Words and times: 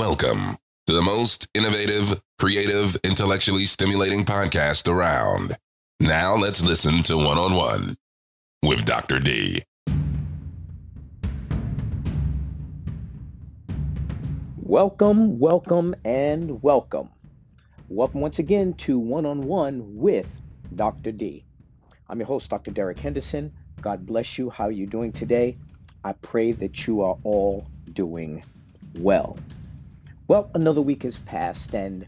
Welcome 0.00 0.56
to 0.86 0.94
the 0.94 1.02
most 1.02 1.46
innovative, 1.52 2.22
creative, 2.38 2.96
intellectually 3.04 3.66
stimulating 3.66 4.24
podcast 4.24 4.90
around. 4.90 5.58
Now 6.00 6.36
let's 6.36 6.62
listen 6.62 7.02
to 7.02 7.18
One 7.18 7.36
on 7.36 7.52
One 7.52 7.98
with 8.62 8.86
Dr. 8.86 9.20
D. 9.20 9.62
Welcome, 14.56 15.38
welcome, 15.38 15.94
and 16.02 16.62
welcome. 16.62 17.10
Welcome 17.90 18.22
once 18.22 18.38
again 18.38 18.72
to 18.78 18.98
One 18.98 19.26
on 19.26 19.42
One 19.42 19.82
with 19.96 20.34
Dr. 20.74 21.12
D. 21.12 21.44
I'm 22.08 22.20
your 22.20 22.26
host, 22.26 22.48
Dr. 22.48 22.70
Derrick 22.70 22.98
Henderson. 22.98 23.52
God 23.82 24.06
bless 24.06 24.38
you. 24.38 24.48
How 24.48 24.64
are 24.64 24.72
you 24.72 24.86
doing 24.86 25.12
today? 25.12 25.58
I 26.02 26.14
pray 26.14 26.52
that 26.52 26.86
you 26.86 27.02
are 27.02 27.18
all 27.22 27.66
doing 27.92 28.42
well. 28.98 29.36
Well, 30.30 30.48
another 30.54 30.80
week 30.80 31.02
has 31.02 31.18
passed, 31.18 31.74
and 31.74 32.06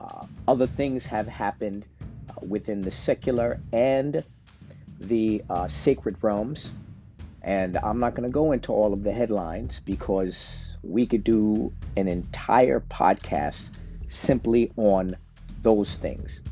uh, 0.00 0.26
other 0.48 0.66
things 0.66 1.06
have 1.06 1.28
happened 1.28 1.84
uh, 2.28 2.44
within 2.44 2.80
the 2.80 2.90
secular 2.90 3.60
and 3.72 4.24
the 4.98 5.44
uh, 5.48 5.68
sacred 5.68 6.16
realms. 6.24 6.72
And 7.40 7.78
I'm 7.78 8.00
not 8.00 8.16
going 8.16 8.28
to 8.28 8.32
go 8.32 8.50
into 8.50 8.72
all 8.72 8.92
of 8.92 9.04
the 9.04 9.12
headlines 9.12 9.78
because 9.78 10.76
we 10.82 11.06
could 11.06 11.22
do 11.22 11.72
an 11.96 12.08
entire 12.08 12.80
podcast 12.80 13.70
simply 14.08 14.72
on 14.76 15.14
those 15.62 15.94
things. 15.94 16.42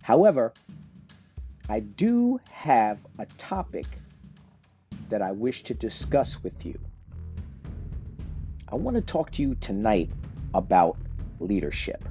However, 0.00 0.52
I 1.68 1.80
do 1.80 2.38
have 2.52 3.04
a 3.18 3.26
topic 3.36 3.86
that 5.08 5.22
I 5.22 5.32
wish 5.32 5.64
to 5.64 5.74
discuss 5.74 6.40
with 6.44 6.64
you. 6.64 6.78
I 8.68 8.76
want 8.76 8.94
to 8.94 9.02
talk 9.02 9.32
to 9.32 9.42
you 9.42 9.56
tonight 9.56 10.08
about 10.54 10.96
leadership. 11.40 12.04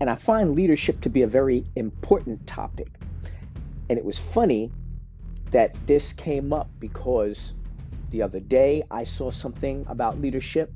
And 0.00 0.10
I 0.10 0.14
find 0.14 0.52
leadership 0.52 1.00
to 1.02 1.10
be 1.10 1.22
a 1.22 1.26
very 1.26 1.64
important 1.74 2.46
topic. 2.46 2.88
And 3.88 3.98
it 3.98 4.04
was 4.04 4.18
funny 4.18 4.70
that 5.52 5.74
this 5.86 6.12
came 6.12 6.52
up 6.52 6.68
because 6.78 7.54
the 8.10 8.22
other 8.22 8.40
day 8.40 8.82
I 8.90 9.04
saw 9.04 9.30
something 9.30 9.86
about 9.88 10.20
leadership. 10.20 10.72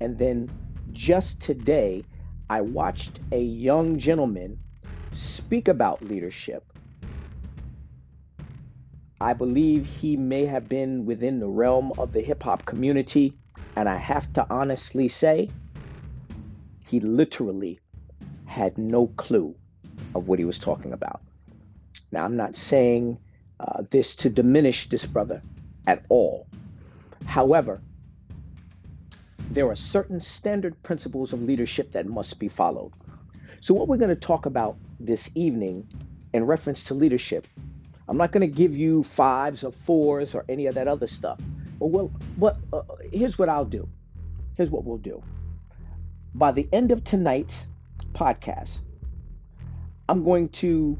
And 0.00 0.18
then 0.18 0.50
just 0.92 1.42
today, 1.42 2.04
I 2.48 2.60
watched 2.60 3.20
a 3.32 3.40
young 3.40 3.98
gentleman 3.98 4.58
speak 5.12 5.68
about 5.68 6.04
leadership. 6.04 6.64
I 9.20 9.34
believe 9.34 9.86
he 9.86 10.16
may 10.16 10.46
have 10.46 10.68
been 10.68 11.04
within 11.04 11.40
the 11.40 11.48
realm 11.48 11.92
of 11.98 12.12
the 12.12 12.22
hip 12.22 12.42
hop 12.42 12.64
community. 12.64 13.34
And 13.76 13.88
I 13.88 13.96
have 13.96 14.32
to 14.34 14.46
honestly 14.50 15.08
say, 15.08 15.50
he 16.90 16.98
literally 16.98 17.78
had 18.46 18.76
no 18.76 19.06
clue 19.06 19.54
of 20.12 20.26
what 20.26 20.40
he 20.40 20.44
was 20.44 20.58
talking 20.58 20.92
about. 20.92 21.20
Now, 22.10 22.24
I'm 22.24 22.36
not 22.36 22.56
saying 22.56 23.18
uh, 23.60 23.84
this 23.90 24.16
to 24.16 24.28
diminish 24.28 24.88
this 24.88 25.06
brother 25.06 25.40
at 25.86 26.04
all. 26.08 26.48
However, 27.24 27.80
there 29.52 29.68
are 29.68 29.76
certain 29.76 30.20
standard 30.20 30.82
principles 30.82 31.32
of 31.32 31.42
leadership 31.42 31.92
that 31.92 32.06
must 32.06 32.40
be 32.40 32.48
followed. 32.48 32.90
So, 33.60 33.74
what 33.74 33.86
we're 33.86 33.98
going 33.98 34.10
to 34.10 34.16
talk 34.16 34.46
about 34.46 34.76
this 34.98 35.30
evening 35.36 35.86
in 36.32 36.44
reference 36.44 36.84
to 36.84 36.94
leadership, 36.94 37.46
I'm 38.08 38.16
not 38.16 38.32
going 38.32 38.48
to 38.50 38.56
give 38.56 38.76
you 38.76 39.04
fives 39.04 39.62
or 39.62 39.70
fours 39.70 40.34
or 40.34 40.44
any 40.48 40.66
of 40.66 40.74
that 40.74 40.88
other 40.88 41.06
stuff. 41.06 41.38
But 41.78 41.86
well, 41.86 42.10
but 42.36 42.56
uh, 42.72 42.82
here's 43.12 43.38
what 43.38 43.48
I'll 43.48 43.64
do. 43.64 43.88
Here's 44.56 44.70
what 44.70 44.84
we'll 44.84 44.98
do 44.98 45.22
by 46.34 46.52
the 46.52 46.68
end 46.72 46.90
of 46.90 47.04
tonight's 47.04 47.66
podcast, 48.12 48.80
I'm 50.08 50.24
going 50.24 50.48
to 50.50 50.98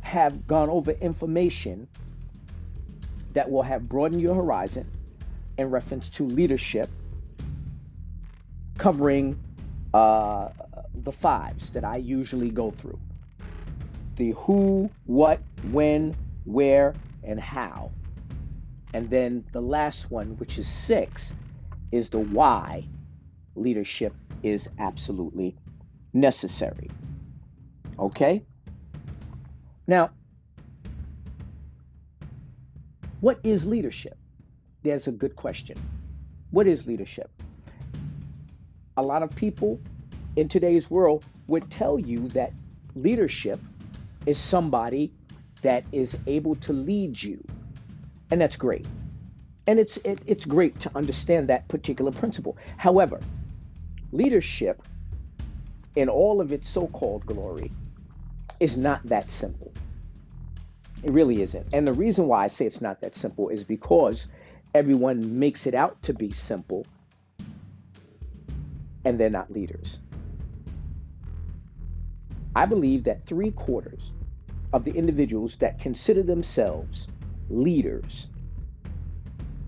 have 0.00 0.46
gone 0.46 0.70
over 0.70 0.92
information 0.92 1.88
that 3.32 3.50
will 3.50 3.62
have 3.62 3.88
broadened 3.88 4.22
your 4.22 4.34
horizon 4.34 4.90
in 5.58 5.70
reference 5.70 6.10
to 6.10 6.24
leadership, 6.24 6.88
covering 8.78 9.38
uh, 9.92 10.48
the 10.94 11.12
fives 11.12 11.70
that 11.70 11.84
I 11.84 11.96
usually 11.96 12.50
go 12.50 12.70
through 12.70 12.98
the 14.16 14.30
who, 14.30 14.90
what, 15.04 15.40
when, 15.70 16.16
where, 16.44 16.94
and 17.22 17.38
how. 17.38 17.90
And 18.94 19.10
then 19.10 19.44
the 19.52 19.60
last 19.60 20.10
one, 20.10 20.38
which 20.38 20.58
is 20.58 20.66
six, 20.66 21.34
is 21.92 22.08
the 22.08 22.18
why 22.18 22.86
leadership 23.56 24.14
is 24.42 24.68
absolutely 24.78 25.56
necessary. 26.12 26.90
Okay? 27.98 28.42
Now, 29.86 30.10
what 33.20 33.40
is 33.44 33.66
leadership? 33.66 34.16
There's 34.82 35.08
a 35.08 35.12
good 35.12 35.36
question. 35.36 35.78
What 36.50 36.66
is 36.66 36.86
leadership? 36.86 37.30
A 38.96 39.02
lot 39.02 39.22
of 39.22 39.34
people 39.34 39.80
in 40.36 40.48
today's 40.48 40.90
world 40.90 41.24
would 41.48 41.70
tell 41.70 41.98
you 41.98 42.28
that 42.28 42.52
leadership 42.94 43.60
is 44.26 44.38
somebody 44.38 45.12
that 45.62 45.84
is 45.92 46.18
able 46.26 46.56
to 46.56 46.72
lead 46.72 47.20
you. 47.20 47.42
And 48.30 48.40
that's 48.40 48.56
great. 48.56 48.86
And 49.66 49.78
it's 49.78 49.96
it, 49.98 50.20
it's 50.26 50.44
great 50.44 50.78
to 50.80 50.90
understand 50.94 51.48
that 51.48 51.66
particular 51.68 52.12
principle. 52.12 52.56
However, 52.76 53.20
leadership 54.16 54.82
in 55.94 56.08
all 56.08 56.40
of 56.40 56.52
its 56.52 56.68
so-called 56.68 57.24
glory 57.26 57.72
is 58.60 58.76
not 58.76 59.02
that 59.04 59.30
simple. 59.30 59.72
It 61.02 61.10
really 61.10 61.42
isn't. 61.42 61.66
And 61.72 61.86
the 61.86 61.92
reason 61.92 62.26
why 62.26 62.44
I 62.44 62.46
say 62.48 62.66
it's 62.66 62.80
not 62.80 63.00
that 63.02 63.14
simple 63.14 63.48
is 63.50 63.64
because 63.64 64.26
everyone 64.74 65.38
makes 65.38 65.66
it 65.66 65.74
out 65.74 66.02
to 66.04 66.14
be 66.14 66.30
simple 66.30 66.86
and 69.04 69.18
they're 69.18 69.30
not 69.30 69.52
leaders. 69.52 70.00
I 72.54 72.66
believe 72.66 73.04
that 73.04 73.26
three 73.26 73.50
quarters 73.50 74.12
of 74.72 74.84
the 74.84 74.92
individuals 74.92 75.56
that 75.56 75.78
consider 75.78 76.22
themselves 76.22 77.06
leaders 77.48 78.30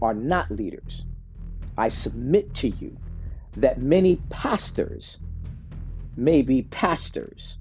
are 0.00 0.14
not 0.14 0.50
leaders. 0.50 1.04
I 1.76 1.88
submit 1.88 2.54
to 2.56 2.68
you 2.68 2.96
that 3.56 3.80
many 3.80 4.16
pastors 4.30 5.18
may 6.16 6.42
be 6.42 6.62
pastors, 6.62 7.58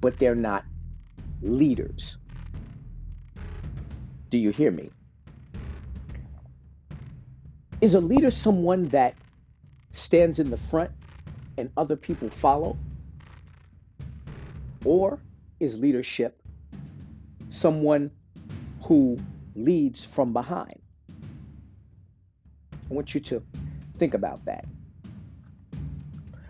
but 0.00 0.18
they're 0.18 0.34
not 0.34 0.64
leaders. 1.42 2.18
Do 4.30 4.38
you 4.38 4.50
hear 4.50 4.70
me? 4.70 4.90
Is 7.80 7.94
a 7.94 8.00
leader 8.00 8.30
someone 8.30 8.88
that 8.88 9.14
stands 9.92 10.38
in 10.38 10.50
the 10.50 10.56
front 10.56 10.90
and 11.56 11.70
other 11.76 11.96
people 11.96 12.28
follow? 12.28 12.76
Or 14.84 15.18
is 15.60 15.78
leadership 15.78 16.40
someone 17.50 18.10
who 18.82 19.18
leads 19.54 20.04
from 20.04 20.32
behind? 20.32 20.80
I 22.90 22.94
want 22.94 23.14
you 23.14 23.20
to 23.20 23.42
Think 23.98 24.14
about 24.14 24.44
that. 24.44 24.64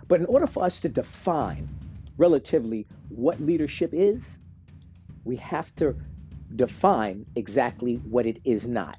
But 0.07 0.21
in 0.21 0.27
order 0.27 0.47
for 0.47 0.65
us 0.65 0.81
to 0.81 0.89
define 0.89 1.69
relatively 2.17 2.87
what 3.09 3.41
leadership 3.41 3.91
is, 3.93 4.39
we 5.25 5.37
have 5.37 5.75
to 5.77 5.97
define 6.55 7.27
exactly 7.37 7.97
what 7.97 8.27
it 8.27 8.41
is 8.45 8.67
not. 8.67 8.99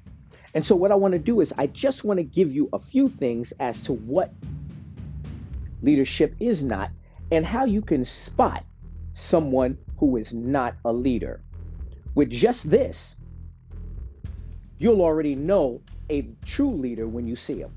And 0.54 0.64
so, 0.64 0.74
what 0.74 0.90
I 0.90 0.96
want 0.96 1.12
to 1.12 1.18
do 1.18 1.40
is, 1.40 1.52
I 1.56 1.66
just 1.68 2.04
want 2.04 2.18
to 2.18 2.24
give 2.24 2.52
you 2.52 2.68
a 2.72 2.78
few 2.78 3.08
things 3.08 3.52
as 3.60 3.80
to 3.82 3.92
what 3.92 4.32
leadership 5.82 6.34
is 6.40 6.64
not 6.64 6.90
and 7.30 7.46
how 7.46 7.64
you 7.64 7.82
can 7.82 8.04
spot 8.04 8.64
someone 9.14 9.78
who 9.98 10.16
is 10.16 10.32
not 10.32 10.74
a 10.84 10.92
leader. 10.92 11.42
With 12.14 12.30
just 12.30 12.70
this, 12.70 13.16
you'll 14.78 15.02
already 15.02 15.36
know 15.36 15.82
a 16.08 16.28
true 16.44 16.72
leader 16.72 17.06
when 17.06 17.28
you 17.28 17.36
see 17.36 17.58
him. 17.58 17.70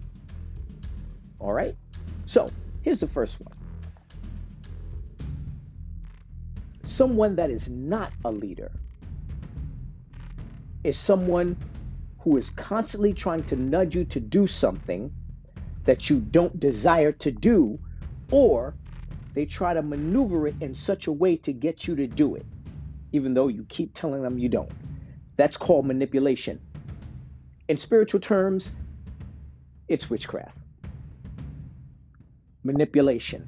All 1.44 1.52
right? 1.52 1.76
So, 2.26 2.50
here's 2.82 3.00
the 3.00 3.08
first 3.08 3.40
one 3.42 3.54
someone 6.86 7.36
that 7.38 7.50
is 7.50 7.70
not 7.70 8.12
a 8.24 8.32
leader 8.32 8.72
is 10.84 10.98
someone 10.98 11.58
who 12.20 12.38
is 12.38 12.50
constantly 12.50 13.14
trying 13.14 13.44
to 13.44 13.56
nudge 13.56 13.96
you 13.96 14.06
to 14.06 14.20
do 14.20 14.46
something 14.48 15.12
that 15.86 16.10
you 16.10 16.20
don't 16.20 16.60
desire 16.60 17.12
to 17.12 17.32
do, 17.32 17.80
or 18.32 18.76
they 19.34 19.46
try 19.46 19.74
to 19.74 19.82
maneuver 19.82 20.48
it 20.48 20.56
in 20.62 20.76
such 20.76 21.08
a 21.08 21.12
way 21.12 21.38
to 21.38 21.52
get 21.52 21.88
you 21.88 21.96
to 21.98 22.08
do 22.08 22.36
it, 22.36 22.46
even 23.12 23.34
though 23.34 23.48
you 23.48 23.66
keep 23.68 23.94
telling 23.94 24.22
them 24.22 24.38
you 24.38 24.50
don't. 24.50 24.72
That's 25.36 25.58
called 25.58 25.86
manipulation. 25.86 26.62
In 27.68 27.78
spiritual 27.78 28.20
terms, 28.20 28.74
it's 29.88 30.10
witchcraft. 30.10 30.58
Manipulation. 32.64 33.48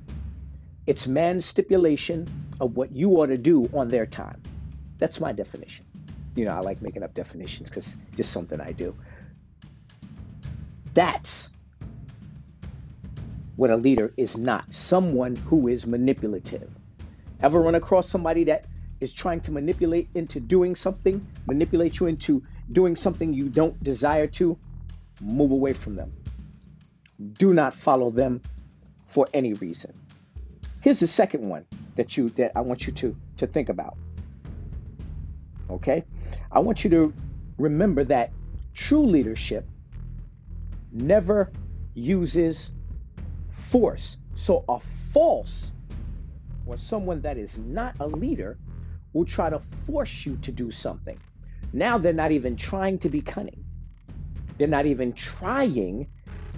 It's 0.87 1.07
man's 1.07 1.45
stipulation 1.45 2.27
of 2.59 2.77
what 2.77 2.91
you 2.91 3.11
ought 3.11 3.27
to 3.27 3.37
do 3.37 3.69
on 3.73 3.87
their 3.87 4.05
time. 4.05 4.41
That's 4.97 5.19
my 5.19 5.31
definition. 5.31 5.85
You 6.35 6.45
know, 6.45 6.51
I 6.51 6.59
like 6.59 6.81
making 6.81 7.03
up 7.03 7.13
definitions 7.13 7.69
because 7.69 7.97
just 8.15 8.31
something 8.31 8.59
I 8.59 8.71
do. 8.71 8.95
That's 10.93 11.49
what 13.55 13.69
a 13.69 13.75
leader 13.75 14.11
is 14.17 14.37
not 14.37 14.73
someone 14.73 15.35
who 15.35 15.67
is 15.67 15.87
manipulative. 15.87 16.69
Ever 17.41 17.61
run 17.61 17.75
across 17.75 18.09
somebody 18.09 18.45
that 18.45 18.65
is 18.99 19.13
trying 19.13 19.41
to 19.41 19.51
manipulate 19.51 20.09
into 20.13 20.39
doing 20.39 20.75
something, 20.75 21.25
manipulate 21.47 21.99
you 21.99 22.07
into 22.07 22.43
doing 22.71 22.95
something 22.95 23.33
you 23.33 23.49
don't 23.49 23.81
desire 23.83 24.27
to? 24.27 24.57
Move 25.21 25.51
away 25.51 25.73
from 25.73 25.95
them. 25.95 26.11
Do 27.33 27.53
not 27.53 27.73
follow 27.73 28.09
them 28.09 28.41
for 29.07 29.27
any 29.33 29.53
reason. 29.53 29.93
Here's 30.81 30.99
the 30.99 31.07
second 31.07 31.47
one 31.47 31.65
that 31.95 32.17
you 32.17 32.29
that 32.31 32.51
I 32.55 32.61
want 32.61 32.87
you 32.87 32.93
to 32.93 33.15
to 33.37 33.47
think 33.47 33.69
about. 33.69 33.97
Okay? 35.69 36.05
I 36.51 36.59
want 36.59 36.83
you 36.83 36.89
to 36.91 37.13
remember 37.57 38.03
that 38.05 38.31
true 38.73 39.05
leadership 39.05 39.67
never 40.91 41.51
uses 41.93 42.71
force. 43.51 44.17
So 44.35 44.63
a 44.67 44.79
false 45.11 45.71
or 46.65 46.77
someone 46.77 47.21
that 47.21 47.37
is 47.37 47.57
not 47.57 47.95
a 47.99 48.07
leader 48.07 48.57
will 49.13 49.25
try 49.25 49.49
to 49.49 49.59
force 49.85 50.25
you 50.25 50.37
to 50.37 50.51
do 50.51 50.71
something. 50.71 51.19
Now 51.73 51.97
they're 51.97 52.13
not 52.13 52.31
even 52.31 52.55
trying 52.55 52.99
to 52.99 53.09
be 53.09 53.21
cunning. 53.21 53.63
They're 54.57 54.67
not 54.67 54.85
even 54.85 55.13
trying 55.13 56.07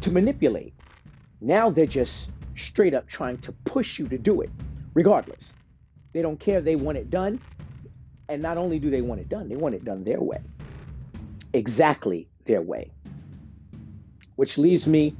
to 0.01 0.11
manipulate. 0.11 0.73
Now 1.39 1.69
they're 1.69 1.85
just 1.85 2.31
straight 2.57 2.93
up 2.93 3.07
trying 3.07 3.37
to 3.39 3.51
push 3.51 3.99
you 3.99 4.07
to 4.07 4.17
do 4.17 4.41
it, 4.41 4.49
regardless. 4.93 5.53
They 6.13 6.21
don't 6.21 6.39
care. 6.39 6.61
They 6.61 6.75
want 6.75 6.97
it 6.97 7.09
done. 7.09 7.39
And 8.27 8.41
not 8.41 8.57
only 8.57 8.79
do 8.79 8.89
they 8.89 9.01
want 9.01 9.21
it 9.21 9.29
done, 9.29 9.47
they 9.47 9.55
want 9.55 9.75
it 9.75 9.85
done 9.85 10.03
their 10.03 10.19
way. 10.19 10.39
Exactly 11.53 12.27
their 12.45 12.61
way. 12.61 12.91
Which 14.35 14.57
leads 14.57 14.87
me 14.87 15.15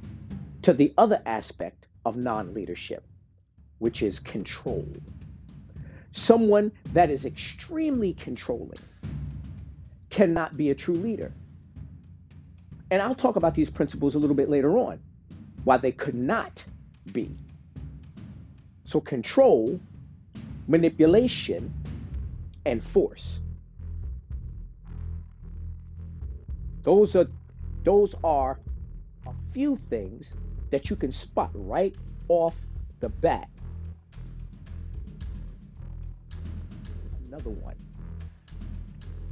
to 0.64 0.74
the 0.74 0.94
other 0.98 1.22
aspect 1.26 1.88
of 2.04 2.18
non 2.18 2.54
leadership, 2.54 3.04
which 3.78 4.02
is 4.02 4.20
control. 4.20 4.88
Someone 6.12 6.72
that 6.94 7.10
is 7.10 7.26
extremely 7.26 8.14
controlling 8.14 8.80
cannot 10.10 10.58
be 10.58 10.72
a 10.72 10.76
true 10.76 10.96
leader. 10.96 11.32
And 12.90 13.02
I'll 13.02 13.16
talk 13.16 13.36
about 13.36 13.54
these 13.54 13.70
principles 13.70 14.16
a 14.16 14.20
little 14.20 14.36
bit 14.36 14.50
later 14.50 14.78
on, 14.78 15.00
why 15.64 15.78
they 15.78 15.92
could 15.92 16.16
not 16.16 16.66
be. 17.14 17.36
So, 18.86 19.02
control, 19.02 19.80
manipulation, 20.68 21.74
and 22.66 22.84
force. 22.84 23.40
Those 26.84 27.16
are 27.16 27.28
those 27.84 28.16
are 28.24 28.60
a 29.26 29.34
few 29.52 29.76
things 29.76 30.34
that 30.72 30.90
you 30.90 30.96
can 30.96 31.12
spot 31.12 31.52
right 31.54 31.96
off 32.28 32.56
the 33.00 33.10
bat. 33.10 33.50
Another 37.28 37.50
one. 37.50 37.76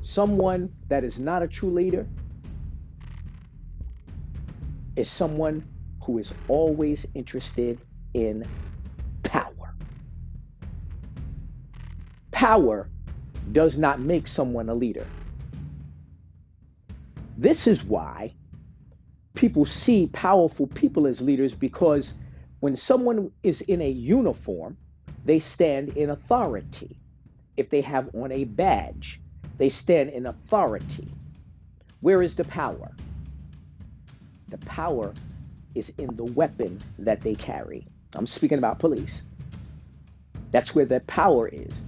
Someone 0.02 0.74
that 0.88 1.04
is 1.04 1.20
not 1.20 1.44
a 1.44 1.48
true 1.48 1.72
leader 1.72 2.08
is 4.96 5.10
someone 5.10 5.64
who 6.06 6.20
is 6.20 6.34
always 6.48 7.06
interested 7.16 7.82
in 8.14 8.50
power. 9.24 9.76
Power 12.32 12.92
does 13.52 13.78
not 13.78 14.02
make 14.02 14.28
someone 14.28 14.70
a 14.70 14.76
leader. 14.76 15.14
This 17.38 17.68
is 17.68 17.84
why 17.86 18.36
people 19.36 19.66
see 19.66 20.08
powerful 20.08 20.68
people 20.68 21.08
as 21.08 21.22
leaders 21.22 21.56
because 21.56 22.16
when 22.60 22.76
someone 22.76 23.32
is 23.44 23.62
in 23.62 23.82
a 23.82 23.90
uniform, 23.90 24.78
they 25.26 25.40
stand 25.40 25.90
in 25.90 26.10
authority. 26.10 26.98
If 27.58 27.70
they 27.70 27.82
have 27.82 28.10
on 28.16 28.32
a 28.32 28.46
badge, 28.46 29.22
they 29.58 29.70
stand 29.70 30.10
in 30.12 30.26
authority. 30.26 31.16
Where 32.02 32.22
is 32.22 32.36
the 32.36 32.46
power? 32.46 32.98
The 34.50 34.60
power 34.60 35.18
is 35.76 35.90
in 35.98 36.16
the 36.16 36.24
weapon 36.24 36.80
that 37.00 37.22
they 37.22 37.36
carry. 37.36 37.86
I'm 38.16 38.28
speaking 38.28 38.58
about 38.58 38.80
police. 38.80 39.24
That's 40.52 40.74
where 40.74 40.86
their 40.86 41.02
power 41.02 41.48
is. 41.48 41.82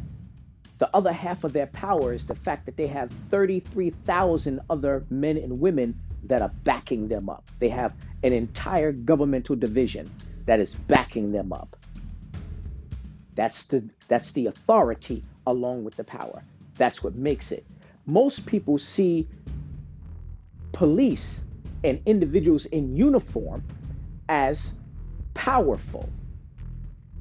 The 0.78 0.96
other 0.96 1.12
half 1.12 1.44
of 1.44 1.54
their 1.54 1.68
power 1.68 2.14
is 2.14 2.26
the 2.26 2.36
fact 2.36 2.66
that 2.66 2.78
they 2.78 2.88
have 2.88 3.10
33,000 3.30 4.60
other 4.70 5.06
men 5.10 5.38
and 5.38 5.60
women 5.60 6.00
that 6.24 6.42
are 6.42 6.52
backing 6.64 7.08
them 7.08 7.30
up. 7.30 7.50
They 7.60 7.70
have 7.70 7.96
an 8.24 8.34
entire 8.34 8.92
governmental 8.92 9.56
division 9.56 10.12
that 10.46 10.60
is 10.60 10.76
backing 10.76 11.32
them 11.32 11.54
up. 11.54 11.76
That's 13.36 13.66
the 13.68 13.88
that's 14.08 14.32
the 14.32 14.48
authority 14.48 15.24
along 15.46 15.84
with 15.84 15.96
the 15.96 16.04
power. 16.04 16.44
That's 16.76 17.04
what 17.04 17.16
makes 17.16 17.52
it. 17.52 17.66
Most 18.06 18.46
people 18.46 18.78
see 18.78 19.28
police 20.72 21.44
and 21.84 22.02
individuals 22.06 22.66
in 22.66 22.96
uniform 22.96 23.64
as 24.30 24.74
powerful. 25.34 26.10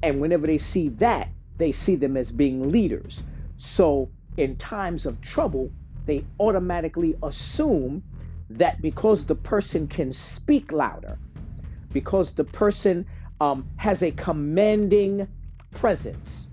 And 0.01 0.21
whenever 0.21 0.47
they 0.47 0.57
see 0.57 0.89
that, 0.89 1.29
they 1.57 1.71
see 1.71 1.95
them 1.95 2.17
as 2.17 2.31
being 2.31 2.71
leaders. 2.71 3.23
So 3.57 4.09
in 4.35 4.55
times 4.55 5.05
of 5.05 5.21
trouble, 5.21 5.71
they 6.05 6.23
automatically 6.39 7.15
assume 7.21 8.03
that 8.51 8.81
because 8.81 9.25
the 9.25 9.35
person 9.35 9.87
can 9.87 10.13
speak 10.13 10.71
louder, 10.71 11.17
because 11.91 12.31
the 12.31 12.43
person 12.43 13.05
um, 13.41 13.67
has 13.75 14.03
a 14.03 14.11
commanding 14.11 15.27
presence, 15.71 16.49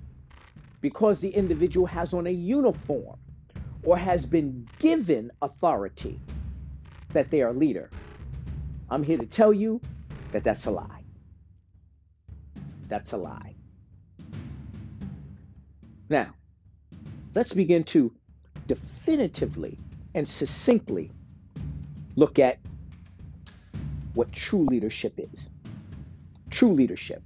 because 0.80 1.20
the 1.20 1.28
individual 1.28 1.86
has 1.86 2.12
on 2.14 2.26
a 2.26 2.30
uniform 2.30 3.16
or 3.82 3.96
has 3.96 4.24
been 4.26 4.68
given 4.78 5.30
authority, 5.40 6.18
that 7.12 7.30
they 7.30 7.42
are 7.42 7.52
leader. 7.52 7.90
I'm 8.90 9.02
here 9.02 9.18
to 9.18 9.26
tell 9.26 9.52
you 9.52 9.80
that 10.34 10.42
that's 10.42 10.66
a 10.66 10.70
lie. 10.72 11.04
That's 12.88 13.12
a 13.12 13.16
lie. 13.16 13.54
Now, 16.08 16.34
let's 17.36 17.52
begin 17.52 17.84
to 17.84 18.12
definitively 18.66 19.78
and 20.12 20.28
succinctly 20.28 21.12
look 22.16 22.40
at 22.40 22.58
what 24.14 24.32
true 24.32 24.64
leadership 24.64 25.14
is. 25.18 25.50
True 26.50 26.72
leadership. 26.72 27.22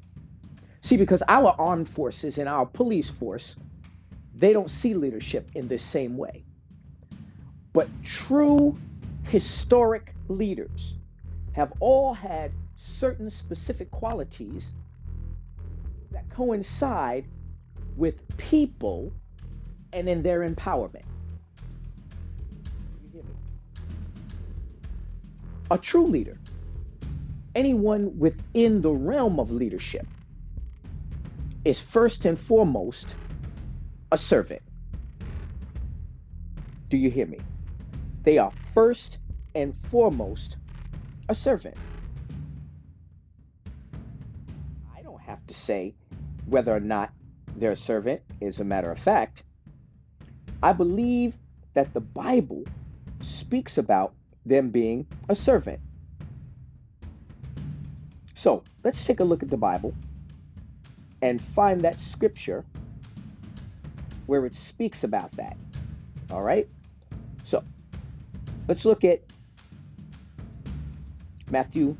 See, 0.83 0.99
because 0.99 1.23
our 1.29 1.55
armed 1.59 1.89
forces 1.89 2.37
and 2.37 2.47
our 2.47 2.67
police 2.67 3.09
force, 3.09 3.57
they 4.35 4.53
don't 4.53 4.71
see 4.71 4.93
leadership 4.93 5.49
in 5.55 5.67
the 5.67 5.79
same 5.79 6.19
way. 6.19 6.45
But 7.73 7.89
true 8.05 8.77
historic 9.25 10.13
leaders 10.29 10.99
have 11.53 11.73
all 11.81 12.13
had 12.13 12.53
certain 12.79 13.29
specific 13.29 13.91
qualities 13.91 14.73
that 16.13 16.29
coincide 16.31 17.27
with 17.97 18.37
people 18.39 19.13
and 19.93 20.09
in 20.09 20.23
their 20.23 20.49
empowerment. 20.49 21.05
A 25.71 25.77
true 25.77 26.07
leader, 26.07 26.39
anyone 27.55 28.19
within 28.19 28.81
the 28.81 28.93
realm 28.93 29.39
of 29.39 29.51
leadership, 29.51 30.07
is 31.65 31.81
first 31.81 32.25
and 32.25 32.39
foremost 32.39 33.15
a 34.11 34.17
servant. 34.17 34.63
Do 36.89 36.97
you 36.97 37.11
hear 37.11 37.27
me? 37.27 37.39
They 38.23 38.39
are 38.39 38.53
first 38.73 39.19
and 39.55 39.75
foremost 39.91 40.57
a 41.29 41.35
servant. 41.35 41.77
To 45.49 45.55
say 45.55 45.95
whether 46.47 46.75
or 46.75 46.81
not 46.81 47.11
they're 47.57 47.73
a 47.73 47.77
servant, 47.77 48.23
as 48.41 48.61
a 48.61 48.65
matter 48.65 48.91
of 48.91 48.99
fact. 48.99 49.43
I 50.63 50.73
believe 50.73 51.35
that 51.75 51.93
the 51.93 52.01
Bible 52.01 52.65
speaks 53.23 53.79
about 53.79 54.15
them 54.47 54.71
being 54.71 55.07
a 55.29 55.35
servant. 55.35 55.81
So 58.35 58.63
let's 58.85 59.05
take 59.05 59.21
a 59.21 59.25
look 59.25 59.43
at 59.43 59.51
the 59.51 59.57
Bible 59.57 59.95
and 61.21 61.41
find 61.41 61.83
that 61.83 62.01
scripture 62.01 62.65
where 64.27 64.47
it 64.47 64.57
speaks 64.57 65.05
about 65.05 65.33
that. 65.33 65.57
All 66.31 66.43
right? 66.43 66.69
So 67.45 67.65
let's 68.69 68.85
look 68.85 69.05
at 69.05 69.23
Matthew 71.51 71.97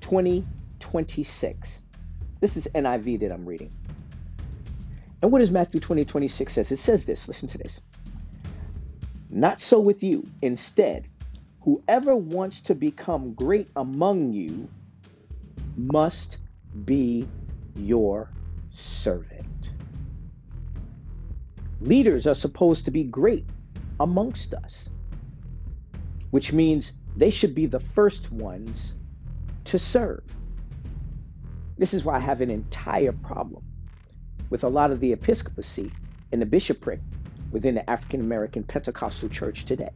20 0.00 0.46
26. 0.80 1.83
This 2.44 2.58
is 2.58 2.68
NIV 2.74 3.20
that 3.20 3.32
I'm 3.32 3.46
reading. 3.46 3.72
And 5.22 5.32
what 5.32 5.38
does 5.38 5.50
Matthew 5.50 5.80
20, 5.80 6.04
26 6.04 6.52
says? 6.52 6.70
It 6.70 6.76
says 6.76 7.06
this. 7.06 7.26
Listen 7.26 7.48
to 7.48 7.56
this. 7.56 7.80
Not 9.30 9.62
so 9.62 9.80
with 9.80 10.02
you. 10.02 10.28
Instead, 10.42 11.08
whoever 11.62 12.14
wants 12.14 12.60
to 12.64 12.74
become 12.74 13.32
great 13.32 13.70
among 13.74 14.34
you 14.34 14.68
must 15.74 16.36
be 16.84 17.26
your 17.76 18.28
servant. 18.72 19.70
Leaders 21.80 22.26
are 22.26 22.34
supposed 22.34 22.84
to 22.84 22.90
be 22.90 23.04
great 23.04 23.46
amongst 23.98 24.52
us, 24.52 24.90
which 26.30 26.52
means 26.52 26.92
they 27.16 27.30
should 27.30 27.54
be 27.54 27.64
the 27.64 27.80
first 27.80 28.30
ones 28.30 28.92
to 29.64 29.78
serve. 29.78 30.22
This 31.76 31.94
is 31.94 32.04
why 32.04 32.16
I 32.16 32.20
have 32.20 32.40
an 32.40 32.50
entire 32.50 33.12
problem 33.12 33.64
with 34.50 34.64
a 34.64 34.68
lot 34.68 34.92
of 34.92 35.00
the 35.00 35.12
episcopacy 35.12 35.92
and 36.30 36.40
the 36.40 36.46
bishopric 36.46 37.00
within 37.50 37.74
the 37.74 37.88
African 37.88 38.20
American 38.20 38.62
Pentecostal 38.62 39.28
church 39.28 39.64
today. 39.64 39.90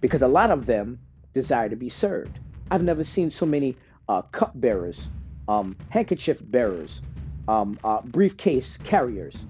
Because 0.00 0.22
a 0.22 0.28
lot 0.28 0.50
of 0.50 0.66
them 0.66 0.98
desire 1.32 1.68
to 1.68 1.76
be 1.76 1.88
served. 1.88 2.38
I've 2.70 2.82
never 2.82 3.04
seen 3.04 3.30
so 3.30 3.46
many 3.46 3.76
uh, 4.08 4.22
cup 4.22 4.52
bearers, 4.54 5.08
um, 5.48 5.76
handkerchief 5.88 6.40
bearers, 6.42 7.02
um, 7.48 7.78
uh, 7.82 8.02
briefcase 8.02 8.76
carriers, 8.78 9.44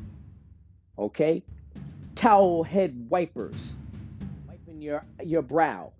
okay? 0.98 1.42
Towel 2.14 2.62
head 2.62 3.06
wipers, 3.08 3.76
wiping 4.48 4.80
your, 4.80 5.04
your 5.24 5.42
brow. 5.42 5.92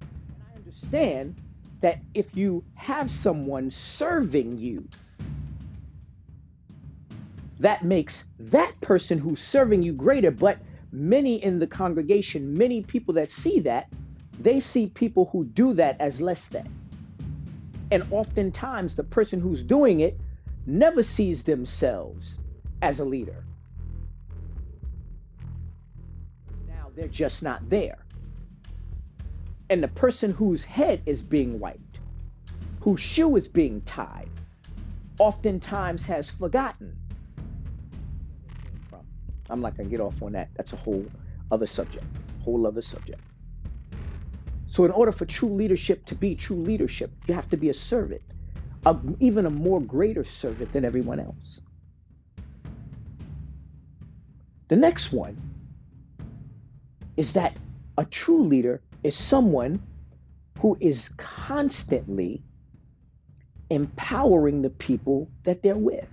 And 0.00 0.42
I 0.52 0.56
understand 0.56 1.36
that 1.80 1.98
if 2.14 2.36
you 2.36 2.64
have 2.74 3.10
someone 3.10 3.70
serving 3.70 4.58
you, 4.58 4.88
that 7.60 7.84
makes 7.84 8.30
that 8.38 8.80
person 8.80 9.18
who's 9.18 9.40
serving 9.40 9.82
you 9.82 9.92
greater. 9.92 10.30
But 10.30 10.58
many 10.92 11.42
in 11.42 11.58
the 11.58 11.66
congregation, 11.66 12.54
many 12.54 12.82
people 12.82 13.14
that 13.14 13.32
see 13.32 13.60
that, 13.60 13.88
they 14.38 14.60
see 14.60 14.88
people 14.88 15.26
who 15.26 15.44
do 15.44 15.74
that 15.74 16.00
as 16.00 16.20
less 16.20 16.48
than. 16.48 16.68
And 17.90 18.04
oftentimes, 18.10 18.94
the 18.94 19.04
person 19.04 19.40
who's 19.40 19.62
doing 19.62 20.00
it 20.00 20.18
never 20.66 21.02
sees 21.02 21.44
themselves 21.44 22.38
as 22.82 23.00
a 23.00 23.04
leader. 23.04 23.44
Now 26.66 26.90
they're 26.94 27.08
just 27.08 27.42
not 27.42 27.68
there. 27.70 27.98
And 29.68 29.82
the 29.82 29.88
person 29.88 30.32
whose 30.32 30.64
head 30.64 31.02
is 31.06 31.22
being 31.22 31.58
wiped, 31.58 32.00
whose 32.80 33.00
shoe 33.00 33.36
is 33.36 33.48
being 33.48 33.80
tied, 33.82 34.28
oftentimes 35.18 36.04
has 36.04 36.30
forgotten 36.30 36.96
I'm 39.48 39.60
not 39.60 39.76
gonna 39.76 39.88
get 39.88 40.00
off 40.00 40.22
on 40.22 40.32
that. 40.32 40.48
That's 40.54 40.72
a 40.72 40.76
whole 40.76 41.06
other 41.50 41.66
subject. 41.66 42.04
Whole 42.42 42.66
other 42.66 42.82
subject. 42.82 43.20
So 44.68 44.84
in 44.84 44.90
order 44.90 45.12
for 45.12 45.24
true 45.24 45.50
leadership 45.50 46.04
to 46.06 46.14
be 46.14 46.34
true 46.34 46.56
leadership, 46.56 47.10
you 47.26 47.34
have 47.34 47.48
to 47.50 47.56
be 47.56 47.68
a 47.68 47.74
servant, 47.74 48.22
a, 48.84 48.96
even 49.20 49.46
a 49.46 49.50
more 49.50 49.80
greater 49.80 50.24
servant 50.24 50.72
than 50.72 50.84
everyone 50.84 51.20
else. 51.20 51.60
The 54.68 54.76
next 54.76 55.12
one 55.12 55.36
is 57.16 57.34
that 57.34 57.56
a 57.96 58.04
true 58.04 58.42
leader 58.42 58.82
is 59.06 59.16
someone 59.16 59.80
who 60.58 60.76
is 60.80 61.10
constantly 61.16 62.42
empowering 63.70 64.62
the 64.62 64.70
people 64.70 65.30
that 65.44 65.62
they're 65.62 65.76
with. 65.76 66.08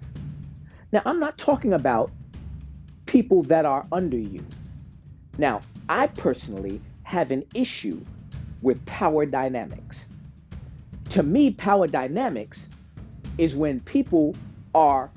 Now, 0.92 1.02
I'm 1.04 1.20
not 1.20 1.40
talking 1.40 1.74
about 1.74 2.12
people 3.08 3.42
that 3.44 3.66
are 3.66 3.88
under 3.92 4.18
you. 4.18 4.46
Now, 5.40 5.62
I 5.90 6.06
personally 6.06 6.82
have 7.02 7.32
an 7.32 7.46
issue 7.56 8.00
with 8.62 8.86
power 8.86 9.26
dynamics. 9.26 10.08
To 11.10 11.24
me, 11.24 11.50
power 11.50 11.88
dynamics 11.88 12.70
is 13.40 13.56
when 13.56 13.80
people 13.80 14.36
are 14.76 15.10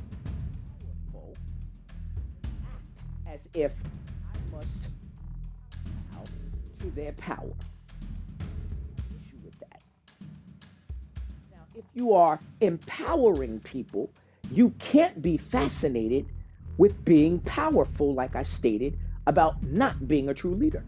as 3.26 3.46
if 3.52 3.74
I 4.32 4.56
must 4.56 4.88
bow 5.84 6.24
to 6.80 6.90
their 6.92 7.12
power. 7.12 7.52
You 11.96 12.12
are 12.12 12.38
empowering 12.60 13.58
people, 13.60 14.10
you 14.50 14.68
can't 14.78 15.20
be 15.22 15.38
fascinated 15.38 16.26
with 16.76 17.02
being 17.06 17.40
powerful, 17.40 18.12
like 18.12 18.36
I 18.36 18.42
stated, 18.42 18.98
about 19.26 19.62
not 19.62 20.06
being 20.06 20.28
a 20.28 20.34
true 20.34 20.54
leader. 20.54 20.84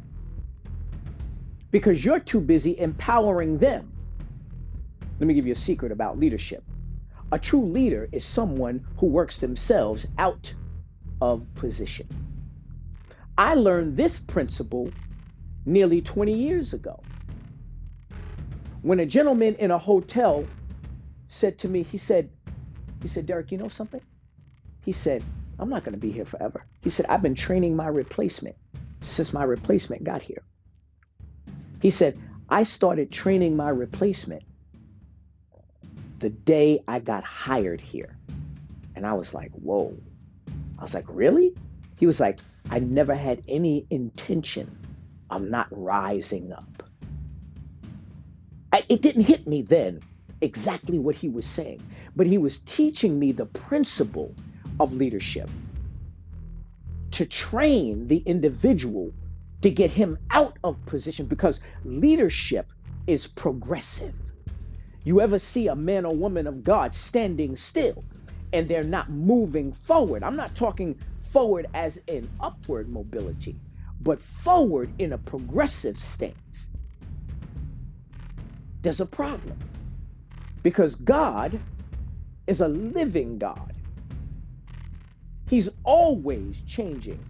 Because 1.70 2.04
you're 2.04 2.20
too 2.20 2.42
busy 2.42 2.78
empowering 2.78 3.56
them. 3.56 3.90
Let 5.18 5.26
me 5.26 5.32
give 5.32 5.46
you 5.46 5.52
a 5.52 5.56
secret 5.56 5.92
about 5.92 6.18
leadership. 6.18 6.62
A 7.32 7.38
true 7.38 7.64
leader 7.64 8.06
is 8.12 8.22
someone 8.22 8.86
who 8.98 9.06
works 9.06 9.38
themselves 9.38 10.06
out 10.18 10.52
of 11.22 11.42
position. 11.54 12.06
I 13.36 13.54
learned 13.54 13.96
this 13.96 14.18
principle 14.18 14.92
nearly 15.64 16.02
20 16.02 16.34
years 16.34 16.74
ago. 16.74 17.02
When 18.82 19.00
a 19.00 19.06
gentleman 19.06 19.54
in 19.54 19.70
a 19.70 19.78
hotel 19.78 20.46
said 21.28 21.58
to 21.58 21.68
me, 21.68 21.82
he 21.82 21.98
said, 21.98 22.30
he 23.02 23.08
said, 23.08 23.26
Derrick, 23.26 23.52
you 23.52 23.58
know 23.58 23.68
something? 23.68 24.00
He 24.84 24.92
said, 24.92 25.22
I'm 25.58 25.68
not 25.68 25.84
going 25.84 25.92
to 25.92 26.00
be 26.00 26.10
here 26.10 26.24
forever. 26.24 26.64
He 26.82 26.90
said, 26.90 27.06
I've 27.06 27.22
been 27.22 27.34
training 27.34 27.76
my 27.76 27.86
replacement 27.86 28.56
since 29.00 29.32
my 29.32 29.44
replacement 29.44 30.04
got 30.04 30.22
here. 30.22 30.42
He 31.80 31.90
said, 31.90 32.18
I 32.48 32.62
started 32.62 33.12
training 33.12 33.56
my 33.56 33.68
replacement 33.68 34.42
the 36.18 36.30
day 36.30 36.82
I 36.88 36.98
got 36.98 37.22
hired 37.24 37.80
here. 37.80 38.16
And 38.96 39.06
I 39.06 39.12
was 39.12 39.32
like, 39.34 39.52
whoa. 39.52 39.96
I 40.78 40.82
was 40.82 40.94
like, 40.94 41.04
really? 41.08 41.54
He 42.00 42.06
was 42.06 42.18
like, 42.18 42.40
I 42.70 42.78
never 42.80 43.14
had 43.14 43.42
any 43.46 43.86
intention 43.90 44.78
of 45.30 45.42
not 45.42 45.68
rising 45.70 46.52
up. 46.52 46.82
I, 48.72 48.82
it 48.88 49.02
didn't 49.02 49.22
hit 49.22 49.46
me 49.46 49.62
then 49.62 50.00
exactly 50.40 50.98
what 50.98 51.14
he 51.14 51.28
was 51.28 51.46
saying, 51.46 51.80
but 52.14 52.26
he 52.26 52.38
was 52.38 52.58
teaching 52.58 53.18
me 53.18 53.32
the 53.32 53.46
principle 53.46 54.34
of 54.80 54.92
leadership 54.92 55.48
to 57.10 57.26
train 57.26 58.06
the 58.06 58.18
individual 58.18 59.12
to 59.62 59.70
get 59.70 59.90
him 59.90 60.18
out 60.30 60.56
of 60.62 60.84
position 60.86 61.26
because 61.26 61.60
leadership 61.84 62.70
is 63.06 63.26
progressive. 63.26 64.14
You 65.04 65.20
ever 65.20 65.38
see 65.38 65.68
a 65.68 65.74
man 65.74 66.04
or 66.04 66.14
woman 66.14 66.46
of 66.46 66.62
God 66.62 66.94
standing 66.94 67.56
still 67.56 68.04
and 68.52 68.68
they're 68.68 68.82
not 68.82 69.10
moving 69.10 69.72
forward? 69.72 70.22
I'm 70.22 70.36
not 70.36 70.54
talking 70.54 70.98
forward 71.32 71.66
as 71.74 71.96
in 72.06 72.28
upward 72.40 72.88
mobility, 72.88 73.56
but 74.00 74.20
forward 74.20 74.90
in 74.98 75.12
a 75.12 75.18
progressive 75.18 75.98
stance. 75.98 76.68
There's 78.82 79.00
a 79.00 79.06
problem 79.06 79.58
because 80.62 80.94
God 80.94 81.58
is 82.46 82.60
a 82.60 82.68
living 82.68 83.38
God. 83.38 83.72
He's 85.48 85.70
always 85.84 86.60
changing. 86.62 87.24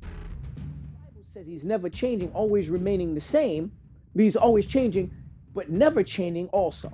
The 0.00 0.06
Bible 0.06 1.24
says 1.32 1.46
he's 1.46 1.64
never 1.64 1.88
changing, 1.88 2.32
always 2.32 2.70
remaining 2.70 3.14
the 3.14 3.20
same, 3.20 3.72
but 4.14 4.22
he's 4.22 4.36
always 4.36 4.66
changing, 4.66 5.12
but 5.54 5.70
never 5.70 6.02
changing 6.02 6.48
also. 6.48 6.88